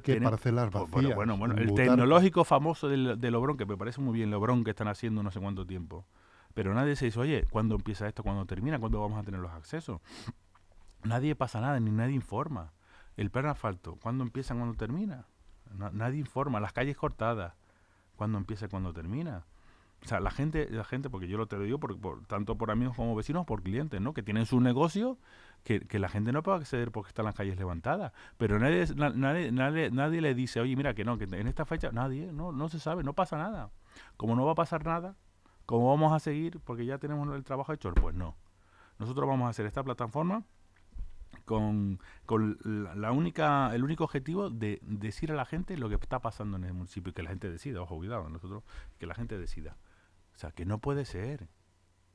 Que 0.02 0.20
parcelas 0.20 0.72
vacías. 0.72 1.14
Bueno, 1.14 1.36
bueno, 1.36 1.54
el 1.54 1.72
tecnológico 1.74 2.42
famoso 2.44 2.88
del, 2.88 3.20
de 3.20 3.30
Lobrón, 3.30 3.56
que 3.56 3.66
me 3.66 3.76
parece 3.76 4.00
muy 4.00 4.14
bien, 4.14 4.32
Lobrón, 4.32 4.64
que 4.64 4.70
están 4.70 4.88
haciendo 4.88 5.22
no 5.22 5.30
sé 5.30 5.38
cuánto 5.38 5.64
tiempo. 5.64 6.04
Pero 6.56 6.72
nadie 6.72 6.96
se 6.96 7.04
dice, 7.04 7.20
oye, 7.20 7.46
¿cuándo 7.50 7.74
empieza 7.74 8.08
esto? 8.08 8.22
¿Cuándo 8.22 8.46
termina? 8.46 8.78
¿Cuándo 8.78 8.98
vamos 8.98 9.18
a 9.18 9.22
tener 9.22 9.40
los 9.40 9.52
accesos? 9.52 10.00
Nadie 11.04 11.36
pasa 11.36 11.60
nada, 11.60 11.78
ni 11.80 11.90
nadie 11.90 12.14
informa. 12.14 12.72
El 13.18 13.30
plan 13.30 13.44
asfalto, 13.44 13.96
¿cuándo 13.96 14.24
empieza? 14.24 14.54
¿Cuándo 14.54 14.74
termina? 14.74 15.26
nadie 15.92 16.18
informa. 16.18 16.58
Las 16.58 16.72
calles 16.72 16.96
cortadas, 16.96 17.52
¿cuándo 18.16 18.38
empieza? 18.38 18.68
¿Cuándo 18.68 18.94
termina? 18.94 19.44
O 20.02 20.08
sea, 20.08 20.18
la 20.18 20.30
gente, 20.30 20.66
la 20.70 20.84
gente, 20.84 21.10
porque 21.10 21.28
yo 21.28 21.36
lo 21.36 21.46
te 21.46 21.56
lo 21.56 21.64
digo 21.64 21.78
por, 21.78 22.24
tanto 22.26 22.56
por 22.56 22.70
amigos 22.70 22.96
como 22.96 23.14
vecinos, 23.14 23.44
por 23.44 23.62
clientes, 23.62 24.00
¿no? 24.00 24.14
Que 24.14 24.22
tienen 24.22 24.46
su 24.46 24.58
negocio, 24.58 25.18
que, 25.62 25.80
que 25.80 25.98
la 25.98 26.08
gente 26.08 26.32
no 26.32 26.42
puede 26.42 26.56
acceder 26.56 26.90
porque 26.90 27.08
están 27.08 27.26
las 27.26 27.34
calles 27.34 27.58
levantadas. 27.58 28.12
Pero 28.38 28.58
nadie, 28.58 28.86
nadie, 28.94 29.52
nadie, 29.52 29.90
nadie 29.90 30.20
le 30.22 30.34
dice, 30.34 30.60
oye, 30.60 30.74
mira, 30.74 30.94
que 30.94 31.04
no, 31.04 31.18
que 31.18 31.24
en 31.24 31.48
esta 31.48 31.66
fecha, 31.66 31.90
nadie, 31.92 32.32
no, 32.32 32.50
no 32.50 32.70
se 32.70 32.80
sabe, 32.80 33.04
no 33.04 33.12
pasa 33.12 33.36
nada. 33.36 33.70
Como 34.16 34.34
no 34.36 34.46
va 34.46 34.52
a 34.52 34.54
pasar 34.54 34.86
nada, 34.86 35.16
¿cómo 35.66 35.90
vamos 35.90 36.12
a 36.12 36.20
seguir? 36.20 36.60
Porque 36.60 36.86
ya 36.86 36.98
tenemos 36.98 37.28
el 37.34 37.44
trabajo 37.44 37.72
hecho. 37.72 37.92
Pues 37.94 38.14
no. 38.14 38.34
Nosotros 38.98 39.28
vamos 39.28 39.46
a 39.46 39.50
hacer 39.50 39.66
esta 39.66 39.82
plataforma 39.84 40.44
con, 41.44 42.00
con 42.24 42.58
la 42.64 43.12
única, 43.12 43.74
el 43.74 43.84
único 43.84 44.04
objetivo 44.04 44.50
de 44.50 44.78
decir 44.82 45.32
a 45.32 45.34
la 45.34 45.44
gente 45.44 45.76
lo 45.76 45.88
que 45.88 45.96
está 45.96 46.20
pasando 46.20 46.56
en 46.56 46.64
el 46.64 46.72
municipio 46.72 47.10
y 47.10 47.12
que 47.12 47.22
la 47.22 47.30
gente 47.30 47.50
decida, 47.50 47.82
ojo, 47.82 47.96
cuidado, 47.96 48.28
nosotros, 48.28 48.64
que 48.98 49.06
la 49.06 49.14
gente 49.14 49.38
decida. 49.38 49.76
O 50.34 50.38
sea, 50.38 50.50
que 50.50 50.64
no 50.64 50.78
puede 50.78 51.04
ser. 51.04 51.48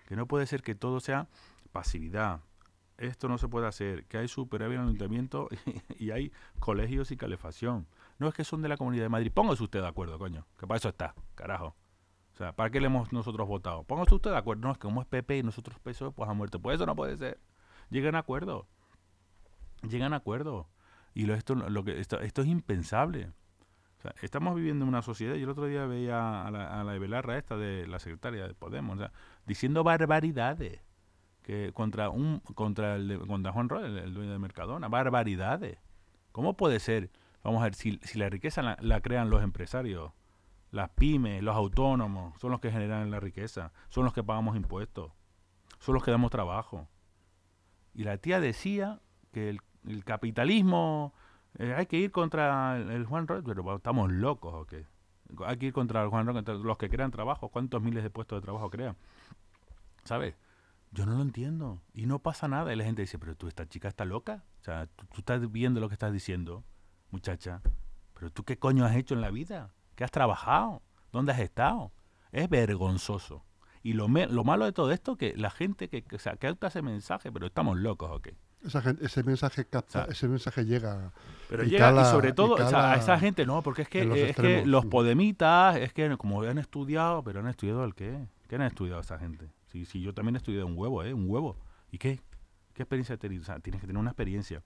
Que 0.08 0.16
no 0.16 0.28
puede 0.28 0.46
ser 0.46 0.62
que 0.62 0.76
todo 0.76 1.00
sea 1.00 1.28
pasividad. 1.72 2.42
Esto 2.98 3.28
no 3.28 3.38
se 3.38 3.48
puede 3.48 3.68
hacer. 3.68 4.06
Que 4.06 4.18
hay 4.18 4.28
superávit 4.28 4.76
en 4.76 4.82
el 4.82 4.88
ayuntamiento 4.90 5.50
y, 5.98 6.12
hay 6.12 6.32
colegios 6.60 7.12
y 7.12 7.18
calefacción. 7.18 7.88
No 8.20 8.28
es 8.28 8.36
que 8.36 8.44
son 8.44 8.62
de 8.62 8.70
la 8.70 8.78
Comunidad 8.78 9.04
de 9.04 9.10
Madrid. 9.10 9.32
Póngase 9.34 9.64
usted 9.64 9.82
de 9.82 9.88
acuerdo, 9.88 10.20
coño. 10.20 10.46
Que 10.60 10.68
para 10.68 10.78
eso 10.78 10.90
está, 10.90 11.16
carajo. 11.34 11.76
O 12.42 12.44
sea, 12.44 12.54
¿para 12.54 12.72
qué 12.72 12.80
le 12.80 12.88
hemos 12.88 13.14
nosotros 13.14 13.48
votado? 13.48 13.84
Póngase 13.84 14.16
usted 14.16 14.32
de 14.32 14.38
acuerdo. 14.38 14.64
No, 14.64 14.72
es 14.72 14.78
que 14.80 14.88
como 14.88 15.00
es 15.02 15.08
PP 15.08 15.38
y 15.38 15.44
nosotros 15.44 15.78
PSOE, 15.80 16.12
pues 16.12 16.28
a 16.28 16.34
muerte. 16.34 16.58
Pues 16.58 16.76
eso 16.76 16.88
no 16.88 16.96
puede 16.96 17.16
ser. 17.16 17.40
Lleguen 17.92 18.16
a 18.16 18.20
acuerdo. 18.20 18.68
Llegan 19.88 20.14
a 20.14 20.18
acuerdo. 20.18 20.68
Y 21.14 21.28
lo, 21.28 21.36
esto, 21.36 21.54
lo 21.54 21.84
que, 21.84 22.00
esto, 22.00 22.18
es 22.20 22.48
impensable 22.48 23.32
estamos 24.24 24.56
viviendo 24.56 24.84
en 24.84 24.90
una 24.90 25.04
sociedad, 25.04 25.36
y 25.36 25.44
el 25.44 25.50
otro 25.50 25.68
día 25.68 25.86
veía 25.86 26.48
a 26.48 26.50
la, 26.50 26.82
a 26.82 26.84
la 26.84 27.38
esta 27.38 27.56
de 27.56 27.86
la 27.86 28.00
secretaria 28.00 28.48
de 28.48 28.56
Podemos, 28.56 28.98
diciendo 29.46 29.84
barbaridades 29.84 30.80
que 31.44 31.72
contra 31.72 32.10
un 32.10 32.40
contra 32.40 32.96
el 32.96 33.20
contra 33.28 33.52
Juan 33.52 33.70
Rodríguez, 33.70 34.04
el, 34.04 34.16
dueño 34.16 34.32
de 34.32 34.40
Mercadona, 34.40 34.88
barbaridades. 34.88 35.78
¿Cómo 36.32 36.58
puede 36.58 36.80
ser? 36.80 37.12
Vamos 37.44 37.62
a 37.62 37.66
ver, 37.66 37.76
si, 37.76 38.00
si 38.02 38.18
la 38.18 38.30
riqueza 38.30 38.78
la, 38.80 39.02
crean 39.02 39.30
los 39.30 39.44
empresarios, 39.44 40.14
las 40.72 40.90
pymes, 40.92 41.44
los 41.44 41.56
autónomos, 41.56 42.40
son 42.40 42.52
los 42.52 42.60
que 42.60 42.72
generan 42.72 43.12
la 43.12 43.20
riqueza, 43.20 43.72
son 43.90 44.06
los 44.06 44.14
que 44.14 44.24
pagamos 44.24 44.56
impuestos, 44.56 45.12
son 45.80 45.96
los 45.96 46.04
que 46.04 46.12
damos 46.12 46.32
trabajo. 46.32 46.88
Y 47.94 48.04
la 48.04 48.18
tía 48.18 48.40
decía 48.40 49.02
que 49.32 49.50
el, 49.50 50.04
capitalismo, 50.06 51.14
hay 51.60 51.86
que 51.86 51.98
ir 51.98 52.12
contra 52.12 52.78
el, 52.78 53.06
Juan 53.06 53.28
Roque, 53.28 53.44
pero 53.46 53.76
estamos 53.76 54.12
locos 54.12 54.54
o 54.54 54.66
qué. 54.66 54.88
Hay 55.46 55.58
que 55.58 55.68
ir 55.68 55.74
contra 55.74 56.02
el 56.04 56.10
Juan 56.10 56.26
Roque, 56.26 56.42
los 56.54 56.78
que 56.78 56.90
crean 56.90 57.12
trabajo, 57.12 57.50
¿cuántos 57.50 57.82
miles 57.82 58.04
de 58.04 58.10
puestos 58.10 58.38
de 58.38 58.42
trabajo 58.42 58.70
crean? 58.70 58.96
¿Sabes? 60.04 60.36
Yo 60.92 61.06
no 61.06 61.16
lo 61.16 61.22
entiendo. 61.22 61.82
Y 61.94 62.06
no 62.06 62.20
pasa 62.20 62.48
nada. 62.48 62.74
Y 62.74 62.76
la 62.76 62.84
gente 62.84 63.02
dice, 63.02 63.18
pero 63.18 63.36
tú, 63.36 63.48
esta 63.48 63.68
chica 63.68 63.88
está 63.88 64.04
loca. 64.04 64.44
O 64.60 64.64
sea, 64.64 64.88
tú 64.88 65.06
estás 65.18 65.50
viendo 65.52 65.80
lo 65.80 65.88
que 65.88 65.96
estás 65.96 66.12
diciendo, 66.12 66.64
muchacha. 67.12 67.62
Pero 68.14 68.30
tú 68.30 68.44
qué 68.44 68.60
coño 68.60 68.86
has 68.86 68.96
hecho 68.96 69.14
en 69.14 69.22
la 69.22 69.32
vida? 69.32 69.74
¿Qué 70.02 70.06
has 70.06 70.10
trabajado? 70.10 70.82
¿Dónde 71.12 71.32
has 71.32 71.38
estado? 71.38 71.92
Es 72.32 72.50
vergonzoso. 72.50 73.46
Y 73.84 73.94
lo, 73.94 74.08
lo 74.08 74.44
malo 74.44 74.66
de 74.66 74.72
todo 74.72 74.92
esto 74.92 75.16
que 75.16 75.36
la 75.38 75.52
gente 75.52 75.90
que, 75.90 76.02
que, 76.02 76.18
sea, 76.18 76.38
capta 76.38 76.70
ese 76.70 76.82
mensaje, 76.82 77.32
pero 77.32 77.46
estamos 77.46 77.78
locos, 77.78 78.10
¿ok? 78.10 78.30
Esa 78.66 78.82
gente, 78.82 79.06
ese 79.06 79.22
mensaje 79.22 79.64
capta, 79.66 80.06
ese 80.10 80.28
mensaje 80.28 80.66
llega. 80.66 81.14
Pero 81.50 81.62
llega 81.66 82.02
y 82.02 82.06
sobre 82.06 82.34
todo 82.34 82.58
a 82.58 82.96
esa 82.96 83.20
gente, 83.20 83.46
no, 83.46 83.62
porque 83.62 83.84
es 83.84 83.90
que, 83.90 84.30
es 84.32 84.36
que 84.36 84.66
los 84.66 84.88
podemitas, 84.88 85.76
es 85.78 85.94
que 85.94 86.18
como 86.18 86.42
han 86.42 86.58
estudiado, 86.58 87.24
pero 87.24 87.40
han 87.42 87.48
estudiado 87.48 87.84
el 87.84 87.94
qué? 87.94 88.28
¿Qué 88.48 88.56
han 88.56 88.64
estudiado 88.64 89.02
esa 89.02 89.20
gente? 89.20 89.52
Si, 89.68 89.86
si 89.86 90.02
yo 90.02 90.16
también 90.16 90.34
he 90.34 90.38
estudiado 90.38 90.66
un 90.66 90.76
huevo, 90.76 91.04
¿eh? 91.04 91.14
Un 91.14 91.30
huevo. 91.30 91.58
¿Y 91.92 92.00
qué? 92.00 92.20
¿Qué 92.74 92.82
experiencia 92.82 93.18
tienes? 93.18 93.42
O 93.42 93.44
sea, 93.44 93.60
tienes 93.60 93.80
que 93.80 93.86
tener 93.86 94.00
una 94.00 94.10
experiencia. 94.10 94.64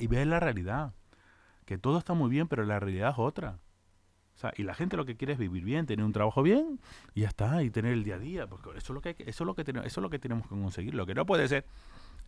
y 0.00 0.06
ves 0.08 0.26
la 0.26 0.40
realidad. 0.40 0.94
Que 1.64 1.78
todo 1.78 1.98
está 1.98 2.14
muy 2.14 2.28
bien, 2.28 2.48
pero 2.48 2.64
la 2.64 2.80
realidad 2.80 3.10
es 3.10 3.18
otra. 3.18 3.60
O 4.36 4.38
sea, 4.38 4.52
y 4.56 4.64
la 4.64 4.74
gente 4.74 4.98
lo 4.98 5.06
que 5.06 5.16
quiere 5.16 5.32
es 5.32 5.38
vivir 5.38 5.64
bien, 5.64 5.86
tener 5.86 6.04
un 6.04 6.12
trabajo 6.12 6.42
bien 6.42 6.78
y 7.14 7.22
ya 7.22 7.28
está, 7.28 7.62
y 7.62 7.70
tener 7.70 7.94
el 7.94 8.04
día 8.04 8.16
a 8.16 8.18
día. 8.18 8.46
Porque 8.46 8.68
eso 8.76 8.78
es 8.78 8.90
lo 8.90 9.00
que, 9.00 9.16
eso 9.18 9.44
es 9.44 9.46
lo 9.46 9.54
que, 9.54 9.64
tenemos, 9.64 9.86
eso 9.86 10.00
es 10.00 10.02
lo 10.02 10.10
que 10.10 10.18
tenemos 10.18 10.46
que 10.46 10.50
conseguir. 10.50 10.94
Lo 10.94 11.06
que 11.06 11.14
no 11.14 11.24
puede 11.24 11.48
ser 11.48 11.64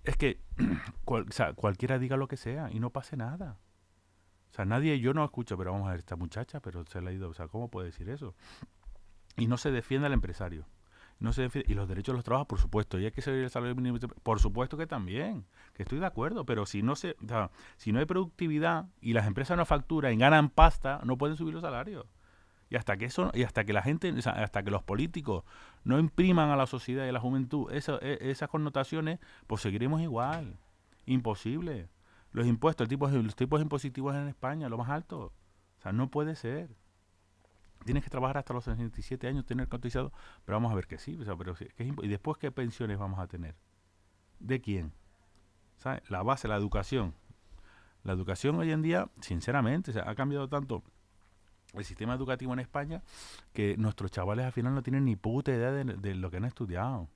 es 0.04 0.16
que 0.16 0.40
o 1.04 1.22
sea, 1.30 1.52
cualquiera 1.52 1.98
diga 1.98 2.16
lo 2.16 2.26
que 2.26 2.38
sea 2.38 2.70
y 2.72 2.80
no 2.80 2.90
pase 2.90 3.16
nada. 3.16 3.58
O 4.50 4.54
sea, 4.54 4.64
nadie, 4.64 4.98
yo 5.00 5.12
no 5.12 5.22
escucho, 5.22 5.58
pero 5.58 5.72
vamos 5.72 5.88
a 5.88 5.90
ver, 5.90 5.98
esta 6.00 6.16
muchacha, 6.16 6.60
pero 6.60 6.84
se 6.86 7.02
le 7.02 7.10
ha 7.10 7.12
ido. 7.12 7.28
O 7.28 7.34
sea, 7.34 7.48
¿cómo 7.48 7.68
puede 7.68 7.88
decir 7.88 8.08
eso? 8.08 8.34
Y 9.36 9.46
no 9.46 9.58
se 9.58 9.70
defiende 9.70 10.06
al 10.06 10.14
empresario 10.14 10.66
no 11.20 11.32
se 11.32 11.48
y 11.66 11.74
los 11.74 11.88
derechos 11.88 12.12
de 12.12 12.18
los 12.18 12.24
trabajadores, 12.24 12.48
por 12.48 12.60
supuesto, 12.60 12.98
y 12.98 13.04
hay 13.04 13.10
que 13.10 13.22
seguir 13.22 13.42
el 13.42 13.50
salario 13.50 13.74
mínimo, 13.74 13.98
por 14.22 14.40
supuesto 14.40 14.76
que 14.76 14.86
también, 14.86 15.44
que 15.74 15.82
estoy 15.82 15.98
de 15.98 16.06
acuerdo, 16.06 16.44
pero 16.44 16.64
si 16.64 16.82
no 16.82 16.94
se, 16.94 17.16
si 17.76 17.92
no 17.92 17.98
hay 17.98 18.04
productividad 18.04 18.86
y 19.00 19.12
las 19.12 19.26
empresas 19.26 19.56
no 19.56 19.64
facturan 19.64 20.12
y 20.12 20.16
ganan 20.16 20.48
pasta, 20.48 21.00
no 21.04 21.18
pueden 21.18 21.36
subir 21.36 21.54
los 21.54 21.62
salarios. 21.62 22.06
Y 22.70 22.76
hasta 22.76 22.96
que 22.96 23.06
eso, 23.06 23.30
y 23.34 23.44
hasta 23.44 23.64
que 23.64 23.72
la 23.72 23.82
gente, 23.82 24.12
hasta 24.24 24.62
que 24.62 24.70
los 24.70 24.82
políticos 24.82 25.44
no 25.84 25.98
impriman 25.98 26.50
a 26.50 26.56
la 26.56 26.66
sociedad 26.66 27.06
y 27.06 27.08
a 27.08 27.12
la 27.12 27.20
juventud 27.20 27.72
e, 27.72 28.18
esas 28.30 28.48
connotaciones, 28.48 29.20
pues 29.46 29.62
seguiremos 29.62 30.02
igual. 30.02 30.58
Imposible. 31.06 31.88
Los 32.30 32.46
impuestos, 32.46 32.86
los 32.90 33.36
tipos 33.36 33.62
impositivos 33.62 34.14
en 34.14 34.28
España, 34.28 34.68
lo 34.68 34.76
más 34.76 34.90
alto. 34.90 35.32
O 35.78 35.82
sea, 35.82 35.92
no 35.92 36.10
puede 36.10 36.36
ser 36.36 36.68
tienes 37.84 38.04
que 38.04 38.10
trabajar 38.10 38.38
hasta 38.38 38.54
los 38.54 38.64
67 38.64 39.26
años, 39.26 39.46
tener 39.46 39.68
cotizado, 39.68 40.12
pero 40.44 40.56
vamos 40.56 40.72
a 40.72 40.74
ver 40.74 40.86
que 40.86 40.98
sí, 40.98 41.18
pero 41.38 41.54
¿y 42.02 42.08
después 42.08 42.38
qué 42.38 42.50
pensiones 42.50 42.98
vamos 42.98 43.18
a 43.18 43.26
tener? 43.26 43.54
¿De 44.40 44.60
quién? 44.60 44.92
La 46.08 46.22
base, 46.22 46.48
la 46.48 46.56
educación. 46.56 47.14
La 48.04 48.12
educación 48.12 48.56
hoy 48.56 48.72
en 48.72 48.82
día, 48.82 49.10
sinceramente, 49.20 49.92
ha 50.00 50.14
cambiado 50.14 50.48
tanto 50.48 50.82
el 51.74 51.84
sistema 51.84 52.14
educativo 52.14 52.52
en 52.52 52.60
España 52.60 53.02
que 53.52 53.76
nuestros 53.76 54.10
chavales 54.10 54.46
al 54.46 54.52
final 54.52 54.74
no 54.74 54.82
tienen 54.82 55.04
ni 55.04 55.16
puta 55.16 55.52
idea 55.52 55.72
de, 55.72 56.14
lo 56.14 56.30
que 56.30 56.38
han 56.38 56.44
estudiado. 56.44 57.08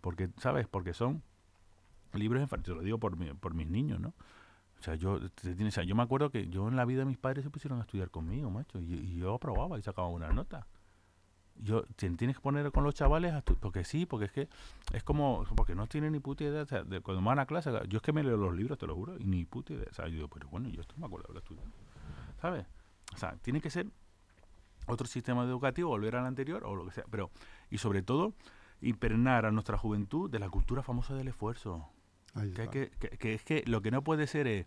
Porque, 0.00 0.30
¿sabes? 0.38 0.66
Porque 0.66 0.94
son 0.94 1.22
libros, 2.12 2.48
te 2.62 2.70
lo 2.70 2.82
digo 2.82 2.98
por, 2.98 3.16
por 3.38 3.54
mis 3.54 3.68
niños, 3.68 4.00
¿no? 4.00 4.14
O 4.80 4.82
sea, 4.82 4.94
yo, 4.94 5.18
yo 5.18 5.94
me 5.94 6.02
acuerdo 6.02 6.30
que 6.30 6.48
yo 6.48 6.68
en 6.68 6.76
la 6.76 6.84
vida 6.84 7.04
mis 7.04 7.18
padres 7.18 7.44
se 7.44 7.50
pusieron 7.50 7.78
a 7.78 7.82
estudiar 7.82 8.10
conmigo, 8.10 8.50
macho, 8.50 8.78
y, 8.78 9.16
yo 9.16 9.34
aprobaba 9.34 9.78
y 9.78 9.82
sacaba 9.82 10.08
una 10.08 10.28
nota. 10.30 10.66
Yo, 11.58 11.84
tienes 11.96 12.36
que 12.36 12.42
poner 12.42 12.70
con 12.70 12.84
los 12.84 12.94
chavales, 12.94 13.32
porque 13.60 13.82
sí, 13.84 14.04
porque 14.04 14.26
es 14.26 14.32
que 14.32 14.48
es 14.92 15.02
como, 15.02 15.44
porque 15.56 15.74
no 15.74 15.86
tienen 15.86 16.12
ni 16.12 16.20
puta 16.20 16.44
idea, 16.44 16.62
o 16.62 16.66
sea, 16.66 16.84
cuando 17.02 17.22
van 17.22 17.38
a 17.38 17.46
clase, 17.46 17.70
yo 17.88 17.96
es 17.96 18.02
que 18.02 18.12
me 18.12 18.22
leo 18.22 18.36
los 18.36 18.54
libros, 18.54 18.78
te 18.78 18.86
lo 18.86 18.94
juro, 18.94 19.18
y 19.18 19.24
ni 19.24 19.46
puta 19.46 19.72
idea. 19.72 19.86
O 19.90 19.94
sea, 19.94 20.06
yo 20.06 20.14
digo, 20.14 20.28
pero 20.28 20.48
bueno, 20.48 20.68
yo 20.68 20.82
esto 20.82 20.94
me 20.98 21.06
acuerdo 21.06 21.32
de 21.32 21.38
estudiar, 21.38 21.64
¿sabes? 22.40 22.66
O 23.14 23.16
sea, 23.16 23.36
tiene 23.40 23.62
que 23.62 23.70
ser 23.70 23.86
otro 24.86 25.06
sistema 25.06 25.44
educativo, 25.44 25.88
volver 25.88 26.16
al 26.16 26.26
anterior 26.26 26.64
o 26.64 26.76
lo 26.76 26.84
que 26.84 26.92
sea, 26.92 27.04
pero, 27.10 27.30
y 27.70 27.78
sobre 27.78 28.02
todo, 28.02 28.34
impregnar 28.80 29.46
a 29.46 29.50
nuestra 29.50 29.78
juventud 29.78 30.30
de 30.30 30.38
la 30.38 30.50
cultura 30.50 30.82
famosa 30.82 31.14
del 31.14 31.28
esfuerzo. 31.28 31.88
Que, 32.54 32.90
que, 33.18 33.34
es 33.34 33.44
que 33.44 33.62
lo 33.66 33.82
que 33.82 33.90
no 33.90 34.02
puede 34.02 34.26
ser 34.26 34.46
es 34.46 34.66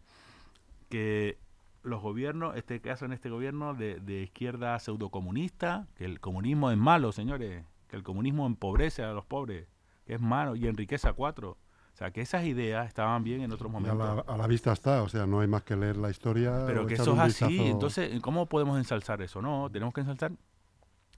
que 0.90 1.38
los 1.84 2.02
gobiernos, 2.02 2.56
este 2.56 2.82
caso 2.82 3.06
en 3.06 3.14
este 3.14 3.30
gobierno 3.30 3.74
de, 3.74 4.00
de 4.00 4.24
izquierda 4.24 4.78
pseudocomunista, 4.80 5.88
que 5.96 6.06
el 6.06 6.20
comunismo 6.20 6.72
es 6.72 6.78
malo, 6.78 7.12
señores, 7.12 7.64
que 7.88 7.96
el 7.96 8.04
comunismo 8.04 8.46
empobrece 8.46 9.04
a 9.04 9.14
los 9.14 9.26
pobres, 9.26 9.68
que 10.06 10.16
es 10.16 10.22
malo 10.22 10.56
y 10.56 10.68
enriquece 10.68 11.08
a 11.08 11.14
cuatro. 11.14 11.58
O 11.94 11.98
sea, 12.00 12.12
que 12.12 12.22
esas 12.22 12.46
ideas 12.46 12.88
estaban 12.88 13.24
bien 13.26 13.42
en 13.42 13.52
otros 13.52 13.70
momentos. 13.70 14.24
A 14.26 14.38
la, 14.38 14.48
vista 14.48 14.72
está, 14.72 15.04
o 15.04 15.10
sea, 15.10 15.26
no 15.26 15.42
hay 15.42 15.48
más 15.48 15.64
que 15.64 15.76
leer 15.76 15.98
la 15.98 16.10
historia. 16.10 16.64
Pero 16.66 16.88
que 16.88 16.94
eso 16.94 17.14
es 17.14 17.20
así, 17.20 17.60
entonces, 17.60 18.22
¿cómo 18.22 18.46
podemos 18.46 18.78
ensalzar 18.78 19.22
eso? 19.22 19.42
No, 19.42 19.70
tenemos 19.70 19.94
que 19.94 20.02
ensalzar 20.02 20.32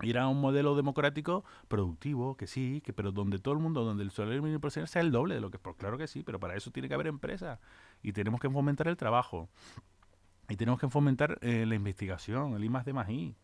ir 0.01 0.17
a 0.17 0.27
un 0.27 0.39
modelo 0.41 0.75
democrático 0.75 1.43
productivo, 1.67 2.35
que 2.35 2.47
sí, 2.47 2.81
que 2.83 2.93
pero 2.93 3.11
donde 3.11 3.39
todo 3.39 3.53
el 3.53 3.59
mundo, 3.59 3.83
donde 3.83 4.03
el 4.03 4.11
salario 4.11 4.41
mínimo 4.41 4.59
profesional 4.59 4.87
sea 4.87 5.01
el 5.01 5.11
doble 5.11 5.35
de 5.35 5.41
lo 5.41 5.51
que, 5.51 5.59
pues 5.59 5.75
claro 5.75 5.97
que 5.97 6.07
sí, 6.07 6.23
pero 6.23 6.39
para 6.39 6.55
eso 6.55 6.71
tiene 6.71 6.87
que 6.87 6.95
haber 6.95 7.07
empresas 7.07 7.59
y 8.01 8.13
tenemos 8.13 8.39
que 8.39 8.49
fomentar 8.49 8.87
el 8.87 8.97
trabajo. 8.97 9.49
Y 10.49 10.57
tenemos 10.57 10.79
que 10.79 10.89
fomentar 10.89 11.37
eh, 11.41 11.65
la 11.65 11.75
investigación, 11.75 12.55
el 12.55 12.63
I 12.63 12.69
más 12.69 12.83
de 12.83 12.93
más 12.93 13.09
I, 13.09 13.35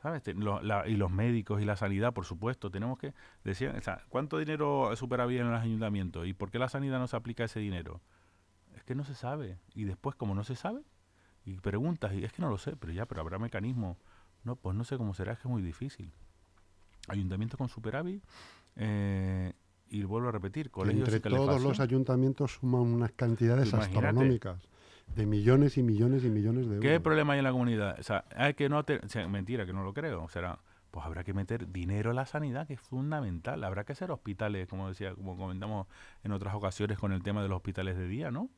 ¿sabes? 0.00 0.22
y 0.26 0.96
los 0.96 1.10
médicos 1.10 1.60
y 1.60 1.64
la 1.64 1.76
sanidad, 1.76 2.14
por 2.14 2.24
supuesto, 2.24 2.70
tenemos 2.70 2.98
que 2.98 3.12
decir, 3.44 3.68
o 3.68 3.82
sea, 3.82 4.04
¿cuánto 4.08 4.38
dinero 4.38 4.94
supera 4.96 5.26
bien 5.26 5.46
en 5.46 5.52
los 5.52 5.60
ayuntamientos 5.60 6.26
y 6.26 6.32
por 6.32 6.50
qué 6.50 6.58
la 6.58 6.68
sanidad 6.68 6.98
no 6.98 7.08
se 7.08 7.16
aplica 7.16 7.44
ese 7.44 7.60
dinero? 7.60 8.00
Es 8.74 8.84
que 8.84 8.94
no 8.94 9.04
se 9.04 9.14
sabe. 9.14 9.58
Y 9.74 9.84
después 9.84 10.16
como 10.16 10.34
no 10.34 10.44
se 10.44 10.54
sabe 10.54 10.82
y 11.44 11.56
preguntas 11.56 12.14
y 12.14 12.24
es 12.24 12.32
que 12.32 12.42
no 12.42 12.48
lo 12.48 12.58
sé, 12.58 12.76
pero 12.76 12.92
ya, 12.92 13.06
pero 13.06 13.20
habrá 13.20 13.38
mecanismos 13.38 13.98
no, 14.46 14.54
pues 14.56 14.76
no 14.76 14.84
sé 14.84 14.96
cómo 14.96 15.12
será, 15.12 15.32
es 15.32 15.38
que 15.38 15.48
es 15.48 15.50
muy 15.50 15.60
difícil. 15.60 16.12
Ayuntamiento 17.08 17.58
con 17.58 17.68
superávit 17.68 18.22
eh, 18.76 19.52
y 19.90 20.04
vuelvo 20.04 20.28
a 20.28 20.32
repetir, 20.32 20.70
colegios 20.70 21.08
Entre 21.12 21.30
todos 21.30 21.60
los 21.60 21.80
ayuntamientos 21.80 22.52
suman 22.52 22.82
unas 22.82 23.12
cantidades 23.12 23.74
astronómicas 23.74 24.68
de 25.14 25.26
millones 25.26 25.78
y 25.78 25.82
millones 25.82 26.24
y 26.24 26.30
millones 26.30 26.68
de 26.68 26.76
euros. 26.76 26.82
¿Qué 26.82 27.00
problema 27.00 27.32
hay 27.32 27.40
en 27.40 27.44
la 27.44 27.52
comunidad? 27.52 27.98
O 27.98 28.02
sea, 28.02 28.24
hay 28.36 28.54
que 28.54 28.68
no 28.68 28.84
mentira, 29.28 29.66
que 29.66 29.72
no 29.72 29.82
lo 29.82 29.92
creo. 29.92 30.28
Será, 30.28 30.58
pues 30.90 31.04
habrá 31.04 31.24
que 31.24 31.32
meter 31.34 31.70
dinero 31.72 32.10
a 32.10 32.14
la 32.14 32.26
sanidad, 32.26 32.66
que 32.66 32.74
es 32.74 32.80
fundamental. 32.80 33.62
Habrá 33.64 33.84
que 33.84 33.92
hacer 33.92 34.10
hospitales, 34.10 34.68
como 34.68 34.88
decía, 34.88 35.14
como 35.14 35.36
comentamos 35.36 35.86
en 36.22 36.32
otras 36.32 36.54
ocasiones 36.54 36.98
con 36.98 37.12
el 37.12 37.22
tema 37.22 37.42
de 37.42 37.48
los 37.48 37.56
hospitales 37.56 37.96
de 37.96 38.06
día, 38.08 38.30
¿no? 38.30 38.48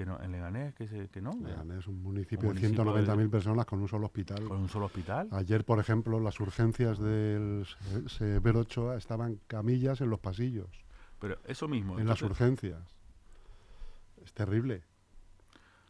Que 0.00 0.06
no, 0.06 0.18
en 0.22 0.32
Leganés, 0.32 0.74
que, 0.74 1.10
que 1.10 1.20
no. 1.20 1.32
Leganés 1.44 1.80
es 1.80 1.86
un 1.86 2.02
municipio, 2.02 2.54
de 2.54 2.58
190.000 2.58 3.28
personas 3.28 3.66
con 3.66 3.82
un 3.82 3.86
solo 3.86 4.06
hospital. 4.06 4.42
Con 4.44 4.56
un 4.56 4.68
solo 4.70 4.86
hospital. 4.86 5.28
Ayer, 5.30 5.62
por 5.62 5.78
ejemplo, 5.78 6.18
las 6.20 6.40
urgencias 6.40 6.98
del 6.98 7.66
Severo 8.06 8.60
Ochoa 8.60 8.96
estaban 8.96 9.40
camillas 9.46 10.00
en 10.00 10.08
los 10.08 10.18
pasillos. 10.18 10.70
Pero 11.18 11.36
eso 11.44 11.68
mismo. 11.68 11.98
En 11.98 12.06
las 12.06 12.22
urgencias. 12.22 12.80
Es 14.24 14.32
terrible. 14.32 14.84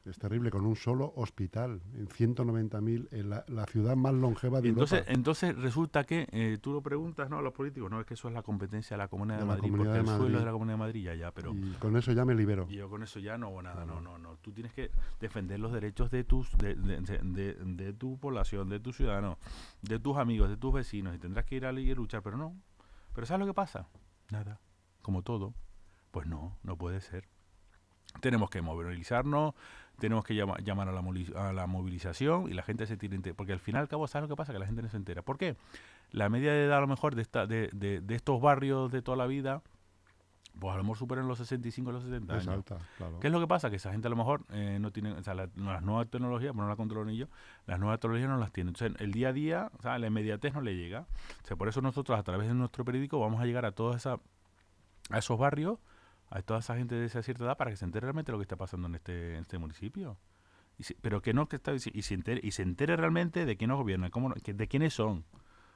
Es 0.07 0.19
terrible, 0.19 0.51
con 0.51 0.65
un 0.65 0.77
solo 0.77 1.13
hospital, 1.17 1.83
en 1.93 2.09
190.000, 2.09 3.09
en 3.11 3.29
la, 3.29 3.45
la, 3.49 3.67
ciudad 3.67 3.97
más 3.97 4.15
longeva 4.15 4.63
de 4.63 4.71
entonces, 4.71 5.05
Entonces 5.09 5.55
resulta 5.57 6.05
que, 6.05 6.27
eh, 6.33 6.57
tú 6.59 6.73
lo 6.73 6.81
preguntas 6.81 7.29
¿no? 7.29 7.37
a 7.39 7.43
los 7.43 7.53
políticos, 7.53 7.91
no 7.91 8.01
es 8.01 8.07
que 8.07 8.15
eso 8.15 8.29
es 8.29 8.33
la 8.33 8.43
competencia 8.43 8.97
de 8.97 8.99
la 9.03 9.09
Comunidad 9.09 9.41
de, 9.41 9.45
Madrid, 9.45 9.71
porque 9.77 9.99
el 9.99 10.07
suelo 10.07 10.39
es 10.39 10.41
de 10.41 10.47
la 10.47 10.53
Comunidad 10.53 10.75
de 10.75 10.79
Madrid 10.79 11.05
ya, 11.05 11.15
ya, 11.15 11.33
pero... 11.33 11.53
Y 11.55 11.73
con 11.79 11.97
eso 11.99 12.13
ya 12.13 12.25
me 12.25 12.35
libero. 12.35 12.67
Y 12.71 12.77
yo 12.77 12.89
con 12.89 13.03
eso 13.03 13.21
ya 13.21 13.37
no 13.37 13.49
hago 13.49 13.61
nada, 13.61 13.85
no, 13.85 14.01
no, 14.01 14.17
no. 14.17 14.37
Tú 14.37 14.53
tienes 14.53 14.73
que 14.73 14.91
defender 15.21 15.61
los 15.61 15.71
derechos 15.71 16.11
de, 16.11 16.25
tus, 16.25 16.51
de, 16.57 16.77
de, 16.77 17.55
de, 17.55 17.93
tu 17.93 18.19
población, 18.19 18.71
de 18.71 18.81
tus 18.81 18.97
ciudadanos, 18.97 19.37
de 19.83 19.99
tus 19.99 20.17
amigos, 20.17 20.49
de 20.49 20.57
tus 20.57 20.73
vecinos, 20.73 21.15
y 21.15 21.19
tendrás 21.19 21.45
que 21.45 21.57
ir 21.57 21.67
a 21.67 21.73
y 21.73 21.95
luchar, 21.95 22.23
pero 22.23 22.37
no. 22.37 22.57
Pero 23.15 23.27
¿sabes 23.27 23.41
lo 23.41 23.47
que 23.47 23.55
pasa? 23.55 23.89
Nada, 24.31 24.61
como 25.03 25.23
todo. 25.23 25.55
Pues 26.11 26.27
no, 26.27 26.59
no 26.63 26.77
puede 26.77 27.01
ser. 27.01 27.29
Tenemos 28.20 28.51
que 28.51 28.61
movilizarnos, 28.61 29.55
tenemos 30.01 30.25
que 30.25 30.35
llamar 30.35 30.88
a 30.88 30.92
la, 30.92 31.03
a 31.37 31.53
la 31.53 31.66
movilización 31.66 32.49
y 32.51 32.55
la 32.55 32.62
gente 32.62 32.87
se 32.87 32.96
tiene 32.96 33.35
porque 33.35 33.53
al 33.53 33.61
final 33.61 33.83
al 33.83 33.88
cabo 33.88 34.09
sabes 34.09 34.29
lo 34.29 34.35
que 34.35 34.38
pasa 34.38 34.53
que 34.53 34.59
la 34.59 34.66
gente 34.66 34.83
no 34.83 34.88
se 34.88 34.96
entera 34.96 35.23
¿por 35.23 35.38
qué? 35.38 35.57
la 36.11 36.29
media 36.29 36.53
de 36.53 36.64
edad 36.64 36.79
a 36.79 36.81
lo 36.81 36.87
mejor 36.87 37.14
de, 37.14 37.23
esta, 37.23 37.46
de, 37.46 37.68
de, 37.73 38.14
estos 38.14 38.40
barrios 38.40 38.90
de 38.90 39.03
toda 39.03 39.16
la 39.16 39.27
vida 39.27 39.62
pues 40.59 40.75
a 40.75 40.77
lo 40.77 40.83
mejor 40.83 40.99
superan 40.99 41.29
los 41.29 41.38
65 41.38 41.92
los 41.92 42.03
70 42.03 42.35
años. 42.35 42.64
¿Qué 43.20 43.29
es 43.29 43.33
lo 43.33 43.40
que 43.40 43.46
pasa? 43.46 43.70
Que 43.70 43.77
esa 43.77 43.92
gente 43.92 44.09
a 44.09 44.11
lo 44.11 44.16
mejor 44.16 44.44
eh, 44.51 44.79
no 44.81 44.90
tiene, 44.90 45.12
o 45.12 45.23
sea, 45.23 45.33
las 45.33 45.55
nuevas 45.55 46.11
tecnologías, 46.11 46.53
bueno, 46.53 46.64
no 46.64 46.70
la 46.70 46.77
controlo 46.77 47.09
ni 47.09 47.16
yo, 47.16 47.29
las 47.66 47.79
nuevas 47.79 47.99
tecnologías 48.01 48.29
no 48.29 48.37
las 48.37 48.53
tienen. 48.53 48.75
Entonces, 48.75 49.01
el 49.01 49.12
día 49.12 49.29
a 49.29 49.33
día, 49.33 49.70
o 49.79 49.83
sea, 49.83 49.99
la 49.99 50.09
inmediatez 50.09 50.53
no 50.53 50.61
le 50.61 50.77
llega. 50.77 51.07
O 51.42 51.46
sea, 51.46 51.57
por 51.57 51.68
eso 51.68 51.81
nosotros 51.81 52.18
a 52.18 52.23
través 52.25 52.49
de 52.49 52.55
nuestro 52.55 52.85
periódico 52.85 53.18
vamos 53.18 53.40
a 53.40 53.46
llegar 53.46 53.64
a 53.64 53.73
todos 53.73 53.96
esa, 53.96 54.18
a 55.09 55.18
esos 55.18 55.38
barrios 55.38 55.79
a 56.31 56.43
toda 56.43 56.61
esa 56.61 56.77
gente 56.77 56.95
de 56.95 57.07
esa 57.07 57.23
cierta 57.23 57.45
edad 57.45 57.57
para 57.57 57.71
que 57.71 57.77
se 57.77 57.85
entere 57.85 58.07
realmente 58.07 58.33
lo 58.33 58.38
que 58.38 58.43
está 58.43 58.57
pasando 58.57 58.87
en 58.87 58.95
este, 58.95 59.35
en 59.35 59.43
este 59.43 59.59
municipio. 59.59 60.16
Y 60.79 60.95
pero 61.03 61.21
que 61.21 61.35
no 61.35 61.49
que 61.49 61.57
está 61.57 61.75
y 61.75 61.79
se 61.81 62.14
entere, 62.14 62.40
y 62.43 62.53
se 62.53 62.62
entere 62.62 62.97
realmente 62.97 63.45
de 63.45 63.57
quién 63.57 63.69
nos 63.69 63.79
gobierna, 63.79 64.11
cómo, 64.11 64.33
de 64.33 64.69
quiénes 64.69 64.95
son. 64.95 65.25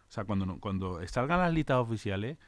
O 0.08 0.12
sea, 0.14 0.24
cuando, 0.24 0.58
cuando 0.60 1.06
salgan 1.08 1.40
las 1.40 1.52
listas 1.52 1.78
oficiales, 1.78 2.38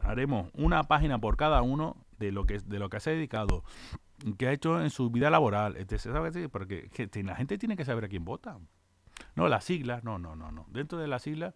haremos 0.00 0.50
una 0.54 0.84
página 0.84 1.18
por 1.18 1.36
cada 1.36 1.62
uno 1.62 1.96
de 2.18 2.32
lo 2.32 2.44
que 2.44 2.60
de 2.60 2.78
lo 2.78 2.88
que 2.88 3.00
se 3.00 3.10
ha 3.10 3.12
dedicado, 3.12 3.64
que 4.38 4.46
ha 4.46 4.52
hecho 4.52 4.80
en 4.80 4.90
su 4.90 5.10
vida 5.10 5.28
laboral, 5.28 5.76
etc. 5.76 6.48
Porque 6.50 6.88
la 7.24 7.34
gente 7.34 7.58
tiene 7.58 7.76
que 7.76 7.84
saber 7.84 8.04
a 8.04 8.08
quién 8.08 8.24
vota. 8.24 8.58
No, 9.34 9.48
las 9.48 9.64
siglas, 9.64 10.04
no, 10.04 10.18
no, 10.18 10.36
no, 10.36 10.52
no. 10.52 10.66
Dentro 10.70 10.98
de 10.98 11.08
las 11.08 11.22
siglas 11.22 11.54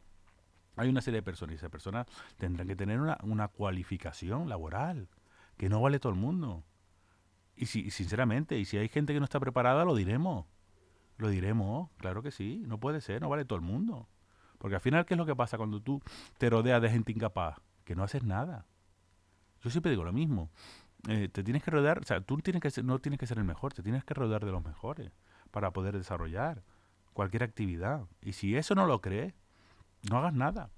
hay 0.77 0.89
una 0.89 1.01
serie 1.01 1.21
de 1.21 1.23
personas 1.23 1.55
y 1.55 1.57
esas 1.57 1.71
personas 1.71 2.07
tendrán 2.37 2.67
que 2.67 2.77
tener 2.77 3.01
una, 3.01 3.19
una 3.23 3.49
cualificación 3.49 4.49
laboral, 4.49 5.09
que 5.57 5.69
no 5.69 5.81
vale 5.81 5.99
todo 5.99 6.13
el 6.13 6.19
mundo. 6.19 6.65
Y 7.57 7.67
si, 7.67 7.91
sinceramente, 7.91 8.59
y 8.59 8.65
si 8.65 8.77
hay 8.77 8.89
gente 8.89 9.13
que 9.13 9.21
no 9.21 9.25
está 9.25 9.41
preparada, 9.41 9.85
lo 9.85 9.95
diremos. 9.95 10.47
Lo 11.19 11.29
diremos, 11.31 11.91
claro 11.97 12.23
que 12.23 12.31
sí, 12.31 12.63
no 12.67 12.79
puede 12.79 13.01
ser, 13.01 13.23
no 13.23 13.29
vale 13.29 13.47
todo 13.47 13.57
el 13.57 13.65
mundo. 13.65 14.09
Porque 14.59 14.75
al 14.75 14.81
final, 14.81 15.07
¿qué 15.07 15.15
es 15.15 15.19
lo 15.19 15.27
que 15.27 15.35
pasa 15.35 15.57
cuando 15.57 15.81
tú 15.81 16.03
te 16.39 16.51
rodeas 16.51 16.83
de 16.83 16.91
gente 16.91 17.13
incapaz? 17.13 17.59
Que 17.85 17.95
no 17.95 18.03
haces 18.03 18.23
nada. 18.23 18.67
Yo 19.63 19.71
siempre 19.71 19.91
digo 19.91 20.05
lo 20.05 20.13
mismo. 20.13 20.51
Eh, 21.09 21.29
te 21.29 21.43
tienes 21.43 21.63
que 21.63 21.71
rodear, 21.71 22.01
o 22.01 22.05
sea, 22.05 22.21
tú 22.21 22.37
tienes 22.39 22.61
que 22.61 22.71
ser, 22.71 22.85
no 22.85 22.99
tienes 22.99 23.19
que 23.19 23.27
ser 23.27 23.39
el 23.39 23.45
mejor, 23.45 23.73
te 23.73 23.83
tienes 23.83 24.05
que 24.05 24.13
rodear 24.13 24.45
de 24.45 24.51
los 24.51 24.65
mejores 24.65 25.13
para 25.51 25.71
poder 25.71 25.97
desarrollar 25.97 26.63
cualquier 27.13 27.45
actividad. 27.45 28.07
Y 28.21 28.33
si 28.33 28.57
eso 28.57 28.75
no 28.75 28.87
lo 28.87 29.01
crees, 29.01 29.35
no 30.11 30.19
hagas 30.19 30.35
nada. 30.35 30.71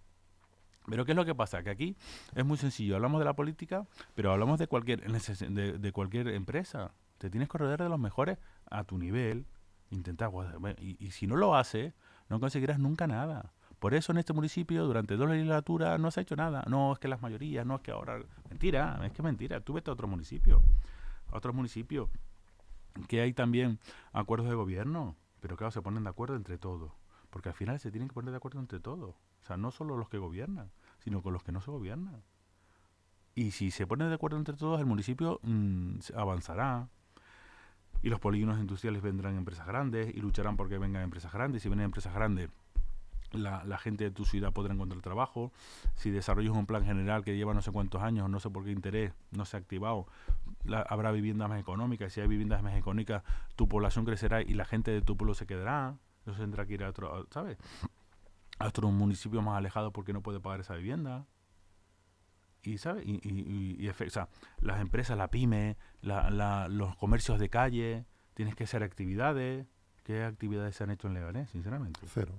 Pero 0.89 1.05
¿qué 1.05 1.13
es 1.13 1.17
lo 1.17 1.25
que 1.25 1.35
pasa? 1.35 1.63
Que 1.63 1.71
aquí 1.71 1.97
es 2.35 2.45
muy 2.45 2.57
sencillo. 2.57 2.97
Hablamos 2.97 3.19
de 3.19 3.25
la 3.25 3.35
política, 3.35 3.87
pero 4.15 4.33
hablamos 4.33 4.59
de 4.59 4.67
cualquier, 4.67 5.01
de, 5.01 5.93
cualquier 5.93 6.29
empresa. 6.29 6.93
Te 7.19 7.31
tienes 7.31 7.49
que 7.49 7.59
rodear 7.59 7.83
de 7.83 7.89
los 7.89 7.99
mejores 7.99 8.39
a 8.71 8.85
tu 8.85 8.99
nivel. 8.99 9.47
Intentar, 9.91 10.31
y, 10.81 10.97
y 11.05 11.11
si 11.13 11.27
no 11.27 11.37
lo 11.37 11.57
haces, 11.57 11.95
no 12.29 12.41
conseguirás 12.41 12.79
nunca 12.79 13.07
nada. 13.07 13.53
Por 13.79 13.95
eso 13.95 14.13
en 14.13 14.19
este 14.19 14.33
municipio 14.33 14.85
durante 14.85 15.17
dos 15.17 15.29
legislaturas 15.29 16.01
no 16.01 16.11
se 16.11 16.21
ha 16.21 16.23
hecho 16.23 16.37
nada. 16.37 16.65
No 16.69 16.93
es 16.93 16.99
que 16.99 17.07
las 17.09 17.23
mayorías, 17.23 17.65
no 17.65 17.77
es 17.77 17.81
que 17.83 17.93
ahora... 17.93 18.21
Mentira, 18.49 19.01
es 19.05 19.13
que 19.13 19.23
mentira. 19.23 19.61
Tú 19.61 19.75
vete 19.75 19.91
a 19.91 19.93
otro 19.93 20.09
municipio. 20.09 20.63
A 21.31 21.37
otro 21.37 21.53
municipio 21.53 22.11
que 23.07 23.21
hay 23.21 23.33
también 23.33 23.79
acuerdos 24.13 24.49
de 24.49 24.57
gobierno. 24.57 25.15
Pero 25.41 25.57
claro, 25.57 25.71
se 25.71 25.81
ponen 25.81 26.03
de 26.03 26.11
acuerdo 26.11 26.35
entre 26.35 26.59
todos. 26.59 26.91
Porque 27.31 27.51
al 27.51 27.55
final 27.55 27.79
se 27.79 27.93
tienen 27.93 28.09
que 28.09 28.15
poner 28.15 28.33
de 28.33 28.39
acuerdo 28.39 28.59
entre 28.59 28.81
todos. 28.81 29.15
Sea, 29.49 29.57
no 29.57 29.71
solo 29.71 29.97
los 29.97 30.11
que 30.11 30.19
gobiernan, 30.19 30.71
sino 30.99 31.23
con 31.23 31.33
los 31.33 31.43
que 31.43 31.53
no 31.53 31.63
se 31.63 31.71
gobiernan. 31.71 32.23
Y 33.35 33.53
si 33.53 33.71
se 33.71 33.87
ponen 33.87 34.09
de 34.09 34.15
acuerdo 34.15 34.37
entre 34.37 34.57
todos, 34.57 34.79
el 34.79 34.85
municipio 34.85 35.41
mm, 35.43 36.01
avanzará. 36.15 36.89
Y 38.03 38.11
los 38.11 38.21
polígonos 38.21 38.61
industriales 38.61 39.01
vendrán 39.01 39.37
empresas 39.37 39.67
grandes 39.67 40.15
y 40.15 40.21
lucharán 40.21 40.57
porque 40.59 40.77
vengan 40.77 41.03
empresas 41.03 41.33
grandes. 41.33 41.63
Si 41.63 41.69
vienen 41.71 41.87
empresas 41.87 42.13
grandes, 42.15 42.51
la, 43.33 43.79
gente 43.79 44.05
de 44.05 44.11
tu 44.11 44.27
ciudad 44.27 44.53
podrá 44.53 44.75
encontrar 44.75 45.01
trabajo. 45.01 45.51
Si 45.95 46.11
desarrollas 46.11 46.53
un 46.53 46.67
plan 46.67 46.85
general 46.85 47.25
que 47.25 47.37
lleva 47.37 47.55
no 47.55 47.63
sé 47.63 47.73
cuántos 47.73 48.03
años, 48.03 48.29
no 48.29 48.41
sé 48.41 48.51
por 48.51 48.65
qué 48.65 48.71
interés, 48.71 49.15
no 49.31 49.47
se 49.47 49.57
ha 49.57 49.61
activado, 49.61 50.07
habrá 50.89 51.11
viviendas 51.11 51.49
más 51.49 51.59
económicas. 51.59 52.13
Si 52.13 52.21
hay 52.21 52.29
viviendas 52.29 52.63
más 52.63 52.75
económicas, 52.75 53.23
tu 53.57 53.67
población 53.67 54.05
crecerá 54.05 54.43
y 54.43 54.53
la 54.53 54.67
gente 54.67 54.91
de 54.91 55.01
tu 55.01 55.17
pueblo 55.17 55.33
se 55.33 55.47
quedará. 55.47 55.97
No 56.27 56.35
tendrá 56.35 56.67
que 56.67 56.75
ir 56.75 56.85
a 56.85 56.91
otro, 56.91 57.27
¿sabes? 57.31 57.57
A 58.59 58.67
otro 58.67 58.91
municipio 58.91 59.43
más 59.43 59.57
alejado 59.57 59.93
porque 59.93 60.13
no 60.13 60.23
puede 60.23 60.41
pagar 60.41 60.61
esa 60.61 60.75
vivienda. 60.75 61.27
Y, 62.63 62.79
¿sabes? 62.79 63.05
Y, 63.07 63.21
y, 63.23 63.89
o 63.89 64.11
sea, 64.11 64.29
las 64.61 64.81
empresas, 64.81 65.17
la 65.17 65.29
pyme, 65.29 65.77
la, 66.01 66.69
los 66.69 66.97
comercios 66.97 67.39
de 67.39 67.49
calle, 67.49 68.05
tienes 68.35 68.55
que 68.55 68.65
hacer 68.65 68.83
actividades. 68.83 69.67
¿Qué 70.03 70.25
actividades 70.25 70.75
se 70.77 70.85
han 70.85 70.91
hecho 70.91 71.07
en 71.09 71.15
Leganés, 71.15 71.51
sinceramente? 71.51 72.01
Cero. 72.07 72.35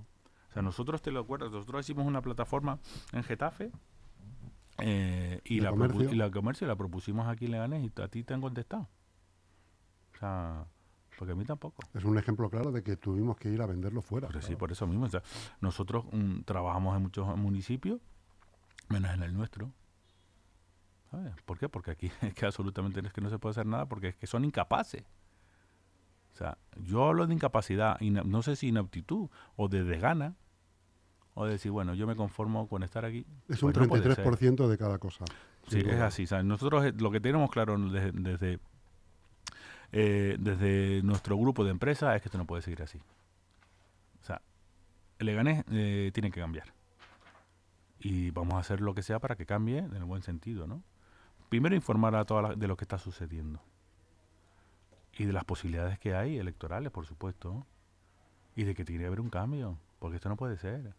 O 0.50 0.54
sea, 0.54 0.62
nosotros, 0.62 1.02
te 1.02 1.12
lo 1.12 1.20
acuerdas, 1.20 1.52
nosotros 1.52 1.86
hicimos 1.86 2.06
una 2.06 2.22
plataforma 2.22 2.80
en 3.14 3.24
Getafe 3.24 3.72
eh, 4.80 5.42
y, 5.44 5.60
la 5.60 5.70
comercio? 5.70 6.12
y 6.12 6.16
la 6.16 6.32
comercio 6.32 6.68
la 6.68 6.76
propusimos 6.76 7.28
aquí 7.28 7.46
en 7.46 7.52
Leganés 7.52 7.84
y 7.84 8.02
a 8.02 8.08
ti 8.08 8.24
te 8.24 8.34
han 8.34 8.42
contestado. 8.42 8.90
O 10.16 10.18
sea, 10.18 10.66
porque 11.20 11.34
a 11.34 11.36
mí 11.36 11.44
tampoco. 11.44 11.84
Es 11.94 12.06
un 12.06 12.18
ejemplo 12.18 12.50
claro 12.50 12.72
de 12.72 12.82
que 12.82 12.96
tuvimos 12.96 13.36
que 13.36 13.50
ir 13.50 13.62
a 13.62 13.66
venderlo 13.66 14.02
fuera. 14.02 14.30
Pues 14.30 14.46
sí, 14.46 14.56
por 14.56 14.72
eso 14.72 14.88
mismo. 14.88 15.04
O 15.04 15.10
sea, 15.10 15.22
nosotros 15.60 16.06
mm, 16.14 16.44
trabajamos 16.44 16.96
en 16.96 17.04
muchos 17.04 17.38
municipios, 17.38 18.00
menos 18.88 19.14
en 19.14 19.24
el 19.24 19.34
nuestro. 19.34 19.70
¿Sabes? 21.12 21.34
¿Por 21.44 21.60
qué? 21.60 21.68
Porque 21.68 21.92
aquí 21.92 22.10
es 22.22 22.34
que 22.34 22.46
absolutamente 22.46 23.02
es 23.06 23.12
que 23.12 23.20
no 23.20 23.30
se 23.30 23.38
puede 23.38 23.52
hacer 23.52 23.66
nada 23.66 23.86
porque 23.86 24.08
es 24.08 24.16
que 24.16 24.28
son 24.28 24.46
incapaces. 24.46 25.04
O 26.32 26.38
sea, 26.38 26.58
yo 26.78 27.04
hablo 27.04 27.28
de 27.28 27.34
incapacidad, 27.34 28.00
no 28.00 28.42
sé 28.42 28.56
si 28.56 28.70
inaptitud 28.70 29.28
o 29.58 29.68
de 29.68 29.84
desgana, 29.84 30.38
o 31.34 31.44
de 31.44 31.52
decir, 31.52 31.70
bueno, 31.70 31.96
yo 31.96 32.08
me 32.08 32.16
conformo 32.16 32.70
con 32.70 32.82
estar 32.84 33.04
aquí. 33.04 33.26
Es 33.50 33.62
un 33.62 33.74
33% 33.74 34.56
pues 34.56 34.70
de 34.70 34.78
cada 34.78 35.00
cosa. 35.00 35.26
Sí, 35.68 35.80
es 35.80 36.00
así. 36.00 36.26
Nosotros 36.46 36.86
eh, 36.86 36.94
lo 36.98 37.12
que 37.12 37.20
tenemos 37.20 37.52
claro 37.52 37.78
desde, 37.78 38.62
eh, 39.92 40.38
desde, 40.40 41.02
nuestro 41.04 41.38
grupo 41.38 41.64
de 41.64 41.72
empresas 41.72 42.16
es 42.16 42.22
que 42.22 42.28
esto 42.28 42.38
no 42.38 42.46
puede 42.46 42.62
seguir 42.62 42.82
así. 42.82 43.00
O 44.22 44.26
sea, 44.26 44.42
el 45.18 45.26
Leganés 45.26 45.64
eh, 45.72 46.12
tiene 46.14 46.32
que 46.32 46.40
cambiar. 46.40 46.74
Y 48.00 48.32
vamos 48.32 48.56
a 48.56 48.60
hacer 48.60 48.82
lo 48.82 48.94
que 48.94 49.04
sea 49.04 49.20
para 49.20 49.36
que 49.36 49.46
cambie 49.46 49.80
en 49.80 49.96
el 49.96 50.06
buen 50.06 50.22
sentido, 50.22 50.68
¿no? 50.68 50.84
Primero 51.50 51.76
informar 51.76 52.16
a 52.16 52.26
todas 52.26 52.58
de 52.58 52.68
lo 52.68 52.78
que 52.78 52.86
está 52.86 52.98
sucediendo 52.98 53.60
y 55.18 55.26
de 55.26 55.34
las 55.34 55.44
posibilidades 55.44 56.00
que 56.00 56.16
hay 56.16 56.38
electorales, 56.38 56.92
por 56.92 57.06
supuesto, 57.06 57.66
y 58.56 58.64
de 58.64 58.76
que 58.76 58.86
tiene 58.86 59.02
que 59.02 59.08
haber 59.08 59.20
un 59.20 59.30
cambio, 59.30 59.78
porque 60.00 60.16
esto 60.16 60.30
no 60.30 60.38
puede 60.38 60.58
ser. 60.58 60.94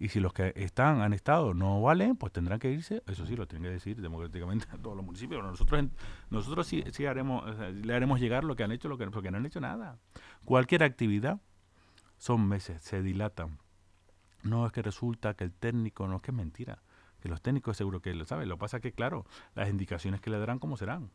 Y 0.00 0.08
si 0.08 0.18
los 0.18 0.32
que 0.32 0.54
están, 0.56 1.02
han 1.02 1.12
estado, 1.12 1.52
no 1.52 1.82
valen, 1.82 2.16
pues 2.16 2.32
tendrán 2.32 2.58
que 2.58 2.72
irse, 2.72 3.02
eso 3.06 3.26
sí, 3.26 3.36
lo 3.36 3.46
tienen 3.46 3.68
que 3.68 3.74
decir 3.74 4.00
democráticamente 4.00 4.66
a 4.72 4.78
todos 4.78 4.96
los 4.96 5.04
municipios. 5.04 5.44
Nosotros 5.44 5.84
nosotros 6.30 6.66
sí, 6.66 6.82
sí 6.90 7.04
haremos, 7.04 7.44
le 7.70 7.94
haremos 7.94 8.18
llegar 8.18 8.42
lo 8.42 8.56
que 8.56 8.64
han 8.64 8.72
hecho, 8.72 8.88
lo 8.88 8.96
que, 8.96 9.06
porque 9.10 9.30
no 9.30 9.36
han 9.36 9.44
hecho 9.44 9.60
nada. 9.60 9.98
Cualquier 10.46 10.84
actividad 10.84 11.38
son 12.16 12.48
meses, 12.48 12.80
se 12.80 13.02
dilatan. 13.02 13.58
No 14.42 14.64
es 14.64 14.72
que 14.72 14.80
resulta 14.80 15.34
que 15.34 15.44
el 15.44 15.52
técnico, 15.52 16.08
no 16.08 16.16
es 16.16 16.22
que 16.22 16.30
es 16.30 16.36
mentira, 16.36 16.82
que 17.20 17.28
los 17.28 17.42
técnicos 17.42 17.76
seguro 17.76 18.00
que 18.00 18.14
lo 18.14 18.24
saben. 18.24 18.48
Lo 18.48 18.56
que 18.56 18.60
pasa 18.60 18.78
es 18.78 18.82
que, 18.82 18.92
claro, 18.92 19.26
las 19.54 19.68
indicaciones 19.68 20.22
que 20.22 20.30
le 20.30 20.38
darán, 20.38 20.60
¿cómo 20.60 20.78
serán? 20.78 21.10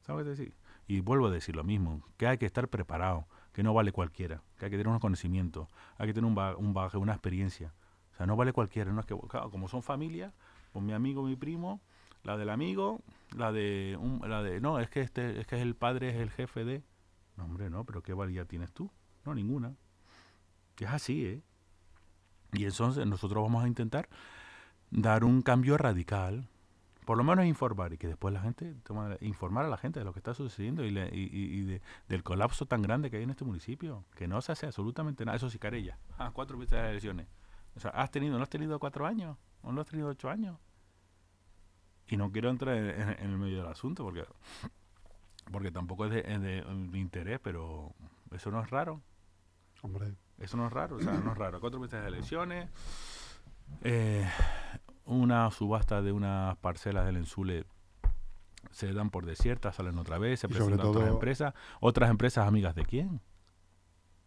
¿Sabes 0.00 0.26
decir? 0.26 0.56
Y 0.88 0.98
vuelvo 0.98 1.28
a 1.28 1.30
decir 1.30 1.54
lo 1.54 1.62
mismo, 1.62 2.02
que 2.16 2.26
hay 2.26 2.38
que 2.38 2.46
estar 2.46 2.66
preparado, 2.66 3.28
que 3.52 3.62
no 3.62 3.72
vale 3.72 3.92
cualquiera, 3.92 4.42
que 4.58 4.64
hay 4.64 4.70
que 4.72 4.76
tener 4.78 4.88
unos 4.88 5.00
conocimientos, 5.00 5.68
hay 5.96 6.08
que 6.08 6.14
tener 6.14 6.28
un, 6.28 6.36
un 6.36 6.74
bagaje, 6.74 6.98
una 6.98 7.12
experiencia. 7.12 7.72
O 8.16 8.18
sea, 8.18 8.26
no 8.26 8.34
vale 8.34 8.54
cualquiera, 8.54 8.92
no 8.92 9.00
es 9.00 9.06
que, 9.06 9.14
como 9.50 9.68
son 9.68 9.82
familias, 9.82 10.32
pues 10.72 10.82
mi 10.82 10.94
amigo, 10.94 11.22
mi 11.22 11.36
primo, 11.36 11.82
la 12.22 12.38
del 12.38 12.48
amigo, 12.48 13.02
la 13.36 13.52
de, 13.52 13.98
un, 14.00 14.22
la 14.26 14.42
de, 14.42 14.58
no, 14.58 14.80
es 14.80 14.88
que 14.88 15.02
este, 15.02 15.38
es 15.38 15.46
que 15.46 15.60
el 15.60 15.74
padre 15.74 16.08
es 16.08 16.16
el 16.16 16.30
jefe 16.30 16.64
de, 16.64 16.82
no 17.36 17.44
hombre, 17.44 17.68
no, 17.68 17.84
pero 17.84 18.02
qué 18.02 18.14
valía 18.14 18.46
tienes 18.46 18.72
tú, 18.72 18.90
no 19.26 19.34
ninguna, 19.34 19.74
es 20.78 20.88
así, 20.88 21.26
¿eh? 21.26 21.42
Y 22.52 22.64
entonces 22.64 23.06
nosotros 23.06 23.42
vamos 23.42 23.64
a 23.64 23.68
intentar 23.68 24.08
dar 24.90 25.24
un 25.24 25.42
cambio 25.42 25.76
radical 25.76 26.48
por 27.06 27.16
lo 27.16 27.22
menos 27.22 27.46
informar 27.46 27.92
y 27.92 27.98
que 27.98 28.08
después 28.08 28.34
la 28.34 28.40
gente 28.40 28.74
informar 29.20 29.64
a 29.64 29.68
la 29.68 29.76
gente 29.76 30.00
de 30.00 30.04
lo 30.04 30.12
que 30.12 30.18
está 30.18 30.34
sucediendo 30.34 30.84
y, 30.84 30.88
y, 30.88 31.80
del 32.08 32.22
colapso 32.24 32.66
tan 32.66 32.82
grande 32.82 33.10
que 33.10 33.18
hay 33.18 33.22
en 33.22 33.30
este 33.30 33.44
municipio, 33.44 34.04
que 34.16 34.26
no 34.26 34.42
se 34.42 34.50
hace 34.50 34.66
absolutamente 34.66 35.24
nada. 35.24 35.36
Eso 35.36 35.48
sí, 35.48 35.60
Carella, 35.60 35.98
ah, 36.18 36.32
cuatro 36.34 36.58
veces 36.58 36.82
de 36.82 36.90
elecciones. 36.90 37.28
O 37.76 37.80
sea, 37.80 37.90
¿has 37.90 38.10
tenido, 38.10 38.36
no 38.36 38.42
has 38.42 38.48
tenido 38.48 38.78
cuatro 38.78 39.06
años? 39.06 39.36
¿O 39.62 39.70
no 39.70 39.80
has 39.82 39.86
tenido 39.86 40.08
ocho 40.08 40.30
años? 40.30 40.56
Y 42.08 42.16
no 42.16 42.30
quiero 42.32 42.50
entrar 42.50 42.76
en, 42.76 43.30
el 43.30 43.38
medio 43.38 43.58
del 43.58 43.66
asunto 43.66 44.04
porque 44.04 44.24
porque 45.50 45.70
tampoco 45.70 46.06
es 46.06 46.10
de, 46.10 46.22
de, 46.22 46.98
interés, 46.98 47.38
pero 47.40 47.92
eso 48.32 48.50
no 48.50 48.60
es 48.60 48.70
raro. 48.70 49.00
Hombre. 49.82 50.14
Eso 50.38 50.56
no 50.56 50.66
es 50.66 50.72
raro, 50.72 50.96
o 50.96 51.00
sea, 51.00 51.12
no 51.12 51.32
es 51.32 51.38
raro. 51.38 51.60
Cuatro 51.60 51.78
meses 51.78 52.02
de 52.02 52.08
elecciones, 52.08 52.68
eh, 53.82 54.28
una 55.04 55.50
subasta 55.50 56.02
de 56.02 56.12
unas 56.12 56.56
parcelas 56.58 57.06
del 57.06 57.16
Ensule 57.16 57.64
se 58.70 58.92
dan 58.92 59.10
por 59.10 59.24
desiertas, 59.24 59.76
salen 59.76 59.98
otra 59.98 60.18
vez, 60.18 60.40
se 60.40 60.48
presentan 60.48 60.86
otras 60.86 61.08
empresas, 61.08 61.54
otras 61.80 62.10
empresas 62.10 62.46
amigas 62.46 62.74
de 62.74 62.84
quién. 62.84 63.20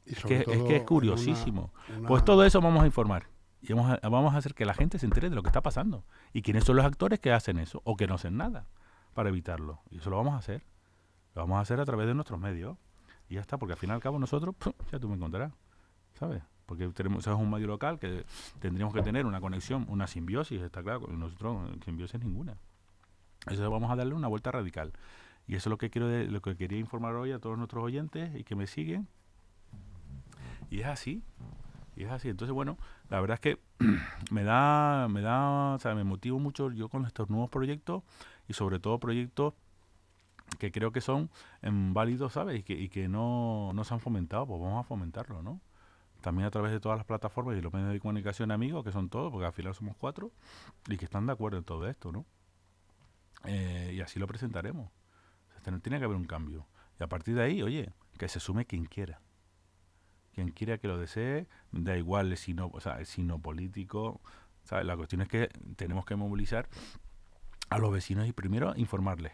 Es 0.06 0.24
que, 0.24 0.38
es 0.40 0.64
que, 0.64 0.78
es 0.78 0.84
curiosísimo. 0.84 1.74
Pues 2.08 2.24
todo 2.24 2.44
eso 2.46 2.62
vamos 2.62 2.82
a 2.84 2.86
informar 2.86 3.28
y 3.62 3.74
vamos 3.74 4.00
a, 4.02 4.10
vamos 4.10 4.34
a 4.34 4.38
hacer 4.38 4.54
que 4.54 4.66
la 4.66 4.74
gente 4.74 5.00
se 5.00 5.06
entere 5.06 5.30
de 5.30 5.36
lo 5.36 5.44
que 5.44 5.50
está 5.50 5.62
pasando 5.62 6.04
y 6.34 6.42
quiénes 6.42 6.64
son 6.64 6.76
los 6.76 6.86
actores 6.86 7.20
que 7.20 7.32
hacen 7.32 7.60
eso 7.60 7.82
o 7.84 7.98
que 7.98 8.08
no 8.08 8.16
hacen 8.16 8.38
nada 8.38 8.66
para 9.14 9.30
evitarlo. 9.30 9.82
Y 9.90 9.98
eso 9.98 10.10
lo 10.10 10.18
vamos 10.18 10.34
a 10.34 10.38
hacer. 10.38 10.64
Lo 11.36 11.42
vamos 11.42 11.58
a 11.58 11.62
hacer 11.62 11.80
a 11.80 11.86
través 11.86 12.08
de 12.08 12.14
nuestros 12.14 12.40
medios. 12.40 12.78
Y 13.28 13.36
ya 13.36 13.42
está, 13.42 13.58
porque 13.58 13.74
al 13.74 13.80
fin 13.80 13.90
y 13.90 13.94
al 13.94 14.00
cabo 14.00 14.18
nosotros, 14.18 14.56
ya 14.92 15.00
tú 15.00 15.08
me 15.08 15.16
encontrarás, 15.16 15.52
¿sabes? 16.14 16.42
porque 16.70 16.88
tenemos, 16.90 17.26
es 17.26 17.34
un 17.34 17.50
medio 17.50 17.66
local 17.66 17.98
que 17.98 18.26
tendríamos 18.60 18.94
que 18.94 19.02
tener 19.02 19.26
una 19.26 19.42
conexión, 19.42 19.88
una 19.90 20.06
simbiosis, 20.06 20.62
está 20.62 20.84
claro, 20.84 21.08
nosotros 21.08 21.68
simbiosis 21.84 22.20
ninguna. 22.20 22.58
Eso 23.50 23.72
vamos 23.72 23.90
a 23.90 23.96
darle 23.96 24.14
una 24.14 24.28
vuelta 24.28 24.52
radical. 24.52 24.94
Y 25.48 25.56
eso 25.56 25.70
es 25.70 25.72
lo 25.72 25.80
que 25.80 25.90
quiero 25.90 26.08
lo 26.08 26.42
que 26.44 26.56
quería 26.56 26.78
informar 26.78 27.16
hoy 27.16 27.32
a 27.32 27.40
todos 27.40 27.58
nuestros 27.58 27.84
oyentes 27.84 28.36
y 28.36 28.44
que 28.44 28.56
me 28.56 28.68
siguen. 28.68 29.08
Y 30.70 30.82
es 30.82 30.86
así. 30.86 31.24
Y 32.00 32.06
es 32.06 32.12
así. 32.12 32.30
Entonces, 32.30 32.54
bueno, 32.54 32.78
la 33.10 33.20
verdad 33.20 33.36
es 33.36 33.42
que 33.42 33.60
me 34.32 34.44
da, 34.44 35.08
me 35.10 35.22
da, 35.22 35.76
o 35.76 35.80
sea, 35.80 35.94
me 35.96 36.06
motivo 36.06 36.40
mucho 36.40 36.72
yo 36.72 36.88
con 36.88 37.06
estos 37.06 37.30
nuevos 37.30 37.50
proyectos 37.50 38.04
y 38.48 38.54
sobre 38.54 38.80
todo 38.80 39.00
proyectos 39.00 39.54
que 40.60 40.72
creo 40.72 40.94
que 40.94 41.02
son 41.02 41.30
em, 41.62 41.94
válidos, 41.94 42.34
¿sabes? 42.34 42.58
Y 42.62 42.64
que, 42.64 42.74
y 42.74 42.88
que 42.88 43.10
no, 43.10 43.74
no 43.74 43.84
se 43.84 43.94
han 43.94 44.00
fomentado, 44.00 44.48
pues 44.48 44.62
vamos 44.62 44.80
a 44.80 44.88
fomentarlo, 44.88 45.44
¿no? 45.44 45.60
También 46.22 46.48
a 46.48 46.52
través 46.52 46.72
de 46.72 46.80
todas 46.80 46.98
las 46.98 47.06
plataformas 47.06 47.58
y 47.58 47.62
los 47.62 47.74
medios 47.74 47.92
de 47.92 48.00
comunicación 48.00 48.52
amigos, 48.52 48.84
que 48.86 48.94
son 48.94 49.10
todos, 49.10 49.30
porque 49.30 49.46
al 49.46 49.54
final 49.54 49.76
somos 49.76 49.98
cuatro, 49.98 50.32
y 50.88 50.98
que 50.98 51.06
están 51.06 51.26
de 51.26 51.34
acuerdo 51.34 51.58
en 51.58 51.66
todo 51.66 51.88
esto, 51.88 52.14
¿no? 52.14 52.26
Eh, 53.44 53.92
y 53.96 54.02
así 54.02 54.20
lo 54.20 54.28
presentaremos. 54.28 54.90
tiene 55.84 56.00
que 56.00 56.06
haber 56.06 56.18
un 56.18 56.26
cambio. 56.26 56.66
Y 56.98 57.04
a 57.04 57.08
partir 57.08 57.36
de 57.36 57.44
ahí, 57.44 57.62
oye, 57.62 57.92
que 58.18 58.30
se 58.30 58.40
sume 58.40 58.66
quien 58.66 58.86
quiera. 58.86 59.22
Quien 60.34 60.52
quiera 60.52 60.78
que 60.78 60.88
lo 60.88 60.98
desee, 60.98 61.48
da 61.72 61.98
igual 61.98 62.36
si 62.38 62.54
no, 62.54 62.70
o 62.74 62.80
sea, 62.80 63.04
si 63.06 63.24
no 63.24 63.40
político. 63.40 64.22
¿sabes? 64.64 64.86
La 64.86 64.96
cuestión 64.96 65.22
es 65.22 65.28
que 65.28 65.50
tenemos 65.76 66.06
que 66.06 66.16
movilizar 66.16 66.68
a 67.70 67.78
los 67.78 67.92
vecinos 67.92 68.28
y 68.28 68.34
primero 68.34 68.74
informarles 68.76 69.34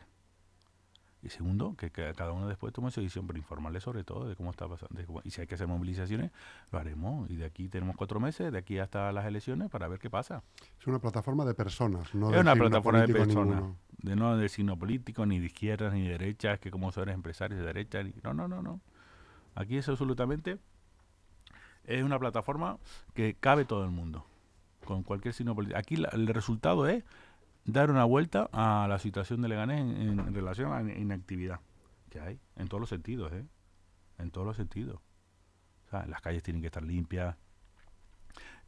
y 1.25 1.29
segundo, 1.29 1.75
que, 1.75 1.89
cada 1.89 2.31
uno 2.31 2.47
después 2.47 2.71
tome 2.71 2.91
su 2.91 3.01
decisión, 3.01 3.25
pero 3.25 3.39
informarle 3.39 3.79
sobre 3.79 4.03
todo 4.03 4.27
de 4.27 4.35
cómo 4.35 4.51
está 4.51 4.67
pasando. 4.67 5.01
y 5.23 5.31
si 5.31 5.41
hay 5.41 5.47
que 5.47 5.55
hacer 5.55 5.67
movilizaciones, 5.67 6.31
lo 6.71 6.77
haremos. 6.77 7.29
Y 7.31 7.35
de 7.35 7.45
aquí 7.45 7.67
tenemos 7.67 7.95
cuatro 7.95 8.19
meses, 8.19 8.51
de 8.51 8.57
aquí 8.59 8.77
hasta 8.77 9.11
las 9.11 9.25
elecciones, 9.25 9.71
para 9.71 9.87
ver 9.87 9.99
qué 9.99 10.11
pasa. 10.11 10.43
Es 10.79 10.85
una 10.85 10.99
plataforma 10.99 11.43
de 11.43 11.55
personas, 11.55 12.13
no 12.13 12.31
Es 12.31 12.39
una 12.39 12.55
plataforma 12.55 13.01
de 13.01 13.13
personas. 13.13 13.63
De 13.97 14.15
no 14.15 14.37
de 14.37 14.49
signo 14.49 14.77
político, 14.77 15.25
ni 15.25 15.39
de 15.39 15.47
izquierdas, 15.47 15.93
ni 15.93 16.03
de 16.03 16.09
derechas, 16.09 16.59
que 16.59 16.69
como 16.69 16.91
son 16.91 17.09
empresarios 17.09 17.59
de 17.59 17.65
derecha. 17.65 18.03
Ni, 18.03 18.13
no, 18.23 18.35
no, 18.35 18.47
no, 18.47 18.61
no. 18.61 18.81
Aquí 19.55 19.77
es 19.77 19.89
absolutamente. 19.89 20.59
Es 21.85 22.03
una 22.03 22.19
plataforma 22.19 22.77
que 23.13 23.35
cabe 23.35 23.65
todo 23.65 23.83
el 23.83 23.91
mundo. 23.91 24.25
Con 24.85 25.03
cualquier 25.03 25.33
signo 25.33 25.55
político. 25.55 25.79
Aquí 25.79 25.95
el 25.95 26.27
resultado 26.27 26.87
es 26.87 27.03
dar 27.65 27.89
una 27.89 28.05
vuelta 28.05 28.49
a 28.53 28.87
la 28.87 28.99
situación 28.99 29.41
de 29.41 29.49
Leganés 29.49 29.79
en, 29.79 30.33
relación 30.33 30.71
a 30.71 30.81
la 30.81 30.93
inactividad 30.93 31.59
que 32.09 32.19
hay, 32.19 32.39
en 32.55 32.67
todos 32.67 32.79
los 32.79 32.89
sentidos, 32.89 33.33
¿eh? 33.33 33.45
En 34.19 34.31
todos 34.31 34.45
los 34.45 34.55
sentidos. 34.55 34.99
O 35.87 35.89
sea, 35.89 36.05
las 36.05 36.21
calles 36.21 36.43
tienen 36.43 36.61
que 36.61 36.67
estar 36.67 36.83
limpias, 36.83 37.35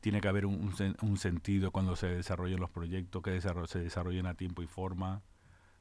tiene 0.01 0.21
que 0.21 0.27
haber 0.27 0.45
un, 0.45 0.73
sentido 1.17 1.71
cuando 1.71 1.95
se 1.95 2.08
desarrollen 2.08 2.60
los 2.60 2.69
proyectos, 2.69 3.21
que 3.21 3.39
se 3.41 3.80
desarrollen 3.80 4.25
a 4.25 4.34
tiempo 4.34 4.62
y 4.62 4.67
forma, 4.67 5.21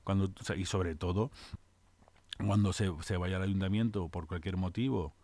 cuando 0.05 0.31
y 0.57 0.67
sobre 0.67 0.95
todo 0.95 1.31
cuando 2.39 2.73
se, 2.73 2.91
se 3.01 3.17
vaya 3.17 3.37
al 3.37 3.43
ayuntamiento 3.43 4.09
por 4.09 4.27
cualquier 4.27 4.57
motivo 4.57 5.15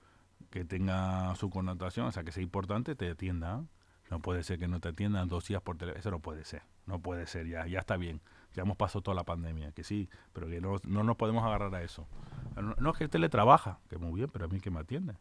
que 0.52 0.64
tenga 0.64 1.34
su 1.34 1.50
connotación, 1.50 2.06
o 2.06 2.12
sea, 2.12 2.22
que 2.22 2.30
sea 2.30 2.42
importante, 2.42 2.94
te 2.94 3.10
atienda. 3.10 3.64
No 4.10 4.20
puede 4.20 4.42
ser 4.42 4.58
que 4.58 4.68
no 4.68 4.78
te 4.78 4.90
atiendan 4.90 5.28
dos 5.28 5.48
días 5.48 5.62
por 5.62 5.78
teléfono, 5.78 5.98
eso 5.98 6.10
no 6.10 6.20
puede 6.20 6.44
ser. 6.44 6.62
No 6.86 7.00
puede 7.00 7.26
ser, 7.26 7.46
ya, 7.48 7.66
ya 7.66 7.80
está 7.80 7.96
bien. 7.96 8.20
Ya 8.52 8.62
hemos 8.62 8.76
pasado 8.76 9.00
toda 9.00 9.14
la 9.14 9.24
pandemia, 9.24 9.72
que 9.72 9.82
sí, 9.82 10.10
pero 10.34 10.46
que 10.46 10.60
no, 10.60 10.76
no 10.84 11.02
nos 11.02 11.16
podemos 11.16 11.42
agarrar 11.42 11.74
a 11.74 11.82
eso. 11.82 12.06
No, 12.78 12.90
es 12.90 12.98
que 12.98 13.08
teletrabaja, 13.08 13.80
que 13.88 13.96
muy 13.96 14.12
bien, 14.12 14.28
pero 14.30 14.44
a 14.44 14.48
mí 14.48 14.60
que 14.60 14.70
me 14.70 14.80
atiende. 14.80 15.14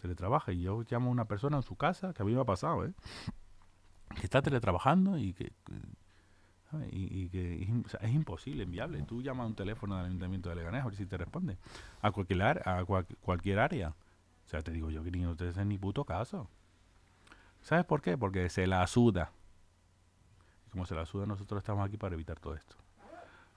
Teletrabaja 0.00 0.52
y 0.52 0.62
yo 0.62 0.84
llamo 0.88 1.08
a 1.08 1.12
una 1.12 1.24
persona 1.24 1.56
en 1.56 1.64
su 1.64 1.74
casa, 1.74 2.14
que 2.14 2.22
a 2.22 2.26
mí 2.26 2.32
me 2.32 2.40
ha 2.40 2.44
pasado, 2.44 2.84
¿eh? 2.84 2.92
que 4.14 4.22
está 4.22 4.40
teletrabajando 4.40 5.18
y 5.18 5.32
que, 5.32 5.52
y, 6.92 7.28
que 7.30 7.62
es, 8.00 8.12
imposible, 8.12 8.62
inviable. 8.62 9.02
Tú 9.02 9.20
llamas 9.20 9.44
a 9.44 9.48
un 9.48 9.56
teléfono 9.56 9.96
del 9.96 10.06
Ayuntamiento 10.06 10.48
de 10.50 10.54
Leganés 10.54 10.82
a 10.82 10.86
ver 10.86 10.94
si 10.94 11.06
te 11.06 11.16
responde. 11.16 11.58
A 12.02 12.12
cualquier, 12.12 12.62
a 12.68 12.84
cualquier 13.20 13.58
área. 13.58 13.96
O 14.44 14.48
sea, 14.48 14.62
te 14.62 14.72
digo 14.72 14.90
yo 14.90 15.02
que 15.02 15.10
ni 15.10 15.20
no 15.20 15.36
te 15.36 15.48
hacen 15.48 15.68
ni 15.68 15.78
puto 15.78 16.04
caso. 16.04 16.48
¿Sabes 17.62 17.84
por 17.84 18.02
qué? 18.02 18.18
Porque 18.18 18.48
se 18.48 18.66
la 18.66 18.86
suda 18.86 19.32
como 20.74 20.86
se 20.86 20.96
la 20.96 21.06
suda, 21.06 21.24
nosotros 21.24 21.60
estamos 21.60 21.86
aquí 21.86 21.96
para 21.96 22.16
evitar 22.16 22.40
todo 22.40 22.56
esto. 22.56 22.74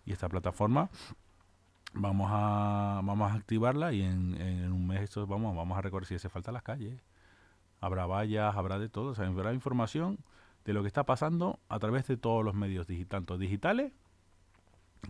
Y 0.05 0.11
esta 0.11 0.29
plataforma 0.29 0.89
vamos 1.93 2.29
a 2.31 3.01
vamos 3.03 3.31
a 3.31 3.33
activarla 3.33 3.91
y 3.91 4.03
en, 4.03 4.71
un 4.71 4.85
mes 4.85 5.01
esto 5.01 5.25
vamos 5.25 5.55
vamos 5.55 5.77
a 5.77 5.81
recorrer 5.81 6.05
si 6.05 6.13
hace 6.13 6.29
falta 6.29 6.51
las 6.51 6.61
calles. 6.61 7.01
Habrá 7.81 8.05
vallas, 8.05 8.55
habrá 8.55 8.77
de 8.77 8.87
todo, 8.87 9.11
o 9.11 9.15
sea, 9.15 9.25
habrá 9.25 9.51
información 9.51 10.19
de 10.63 10.73
lo 10.73 10.83
que 10.83 10.87
está 10.87 11.05
pasando 11.05 11.59
a 11.69 11.79
través 11.79 12.05
de 12.05 12.17
todos 12.17 12.45
los 12.45 12.53
medios 12.53 12.85
tanto 13.07 13.39
digitales 13.39 13.91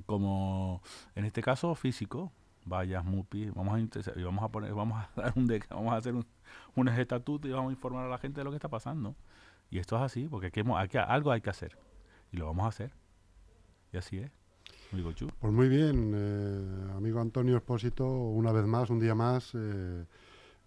como 0.06 0.82
en 1.16 1.26
este 1.26 1.42
caso 1.42 1.76
físico, 1.76 2.32
vallas, 2.68 3.04
MUPI, 3.06 3.52
vamos 3.52 3.76
a 3.76 3.80
y 4.20 4.24
vamos 4.24 4.44
a 4.44 4.50
poner, 4.50 4.74
vamos 4.74 4.98
a 4.98 5.10
dar 5.22 5.34
un 5.36 5.48
vamos 5.70 5.94
a 5.94 5.98
hacer 5.98 6.14
un, 6.14 6.26
un 6.76 6.88
estatuto 6.90 7.48
y 7.48 7.52
vamos 7.52 7.70
a 7.70 7.74
informar 7.74 8.06
a 8.06 8.10
la 8.10 8.18
gente 8.18 8.42
de 8.42 8.46
lo 8.46 8.52
que 8.52 8.58
está 8.58 8.70
pasando. 8.70 9.16
Y 9.70 9.80
esto 9.80 9.98
es 9.98 10.02
así, 10.02 10.28
porque 10.28 10.52
algo 11.08 11.32
hay 11.32 11.42
que 11.42 11.50
hacer 11.50 11.78
y 12.32 12.38
lo 12.38 12.46
vamos 12.48 12.66
a 12.66 12.70
hacer. 12.70 12.94
Y 13.92 13.98
así 13.98 14.18
es. 14.18 14.32
Amigo 14.92 15.12
Chu. 15.12 15.28
Pues 15.40 15.54
muy 15.54 15.68
bien, 15.68 16.14
eh, 16.16 16.92
amigo 16.96 17.20
Antonio 17.20 17.58
Espósito, 17.58 18.06
una 18.08 18.52
vez 18.52 18.66
más, 18.66 18.90
un 18.90 19.00
día 19.00 19.16
más, 19.16 19.52
eh, 19.54 20.06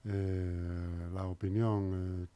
eh, 0.04 1.08
la 1.14 1.24
opinión 1.24 2.28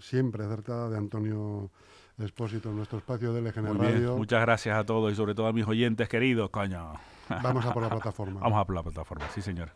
siempre 0.00 0.44
acertada 0.44 0.90
de 0.90 0.98
Antonio 0.98 1.70
Espósito 2.18 2.70
en 2.70 2.76
nuestro 2.76 2.98
espacio 2.98 3.32
de 3.32 3.40
LGN 3.40 3.78
Radio. 3.78 4.16
Muchas 4.16 4.42
gracias 4.42 4.76
a 4.76 4.84
todos 4.84 5.12
y 5.12 5.16
sobre 5.16 5.34
todo 5.34 5.46
a 5.46 5.52
mis 5.52 5.66
oyentes 5.66 6.08
queridos, 6.08 6.50
coño. 6.50 6.94
Vamos 7.28 7.64
a 7.66 7.72
por 7.72 7.82
la 7.82 7.88
plataforma. 7.90 8.40
Vamos 8.42 8.58
a 8.58 8.64
por 8.64 8.74
la 8.74 8.82
plataforma, 8.82 9.26
sí 9.34 9.42
señor. 9.42 9.70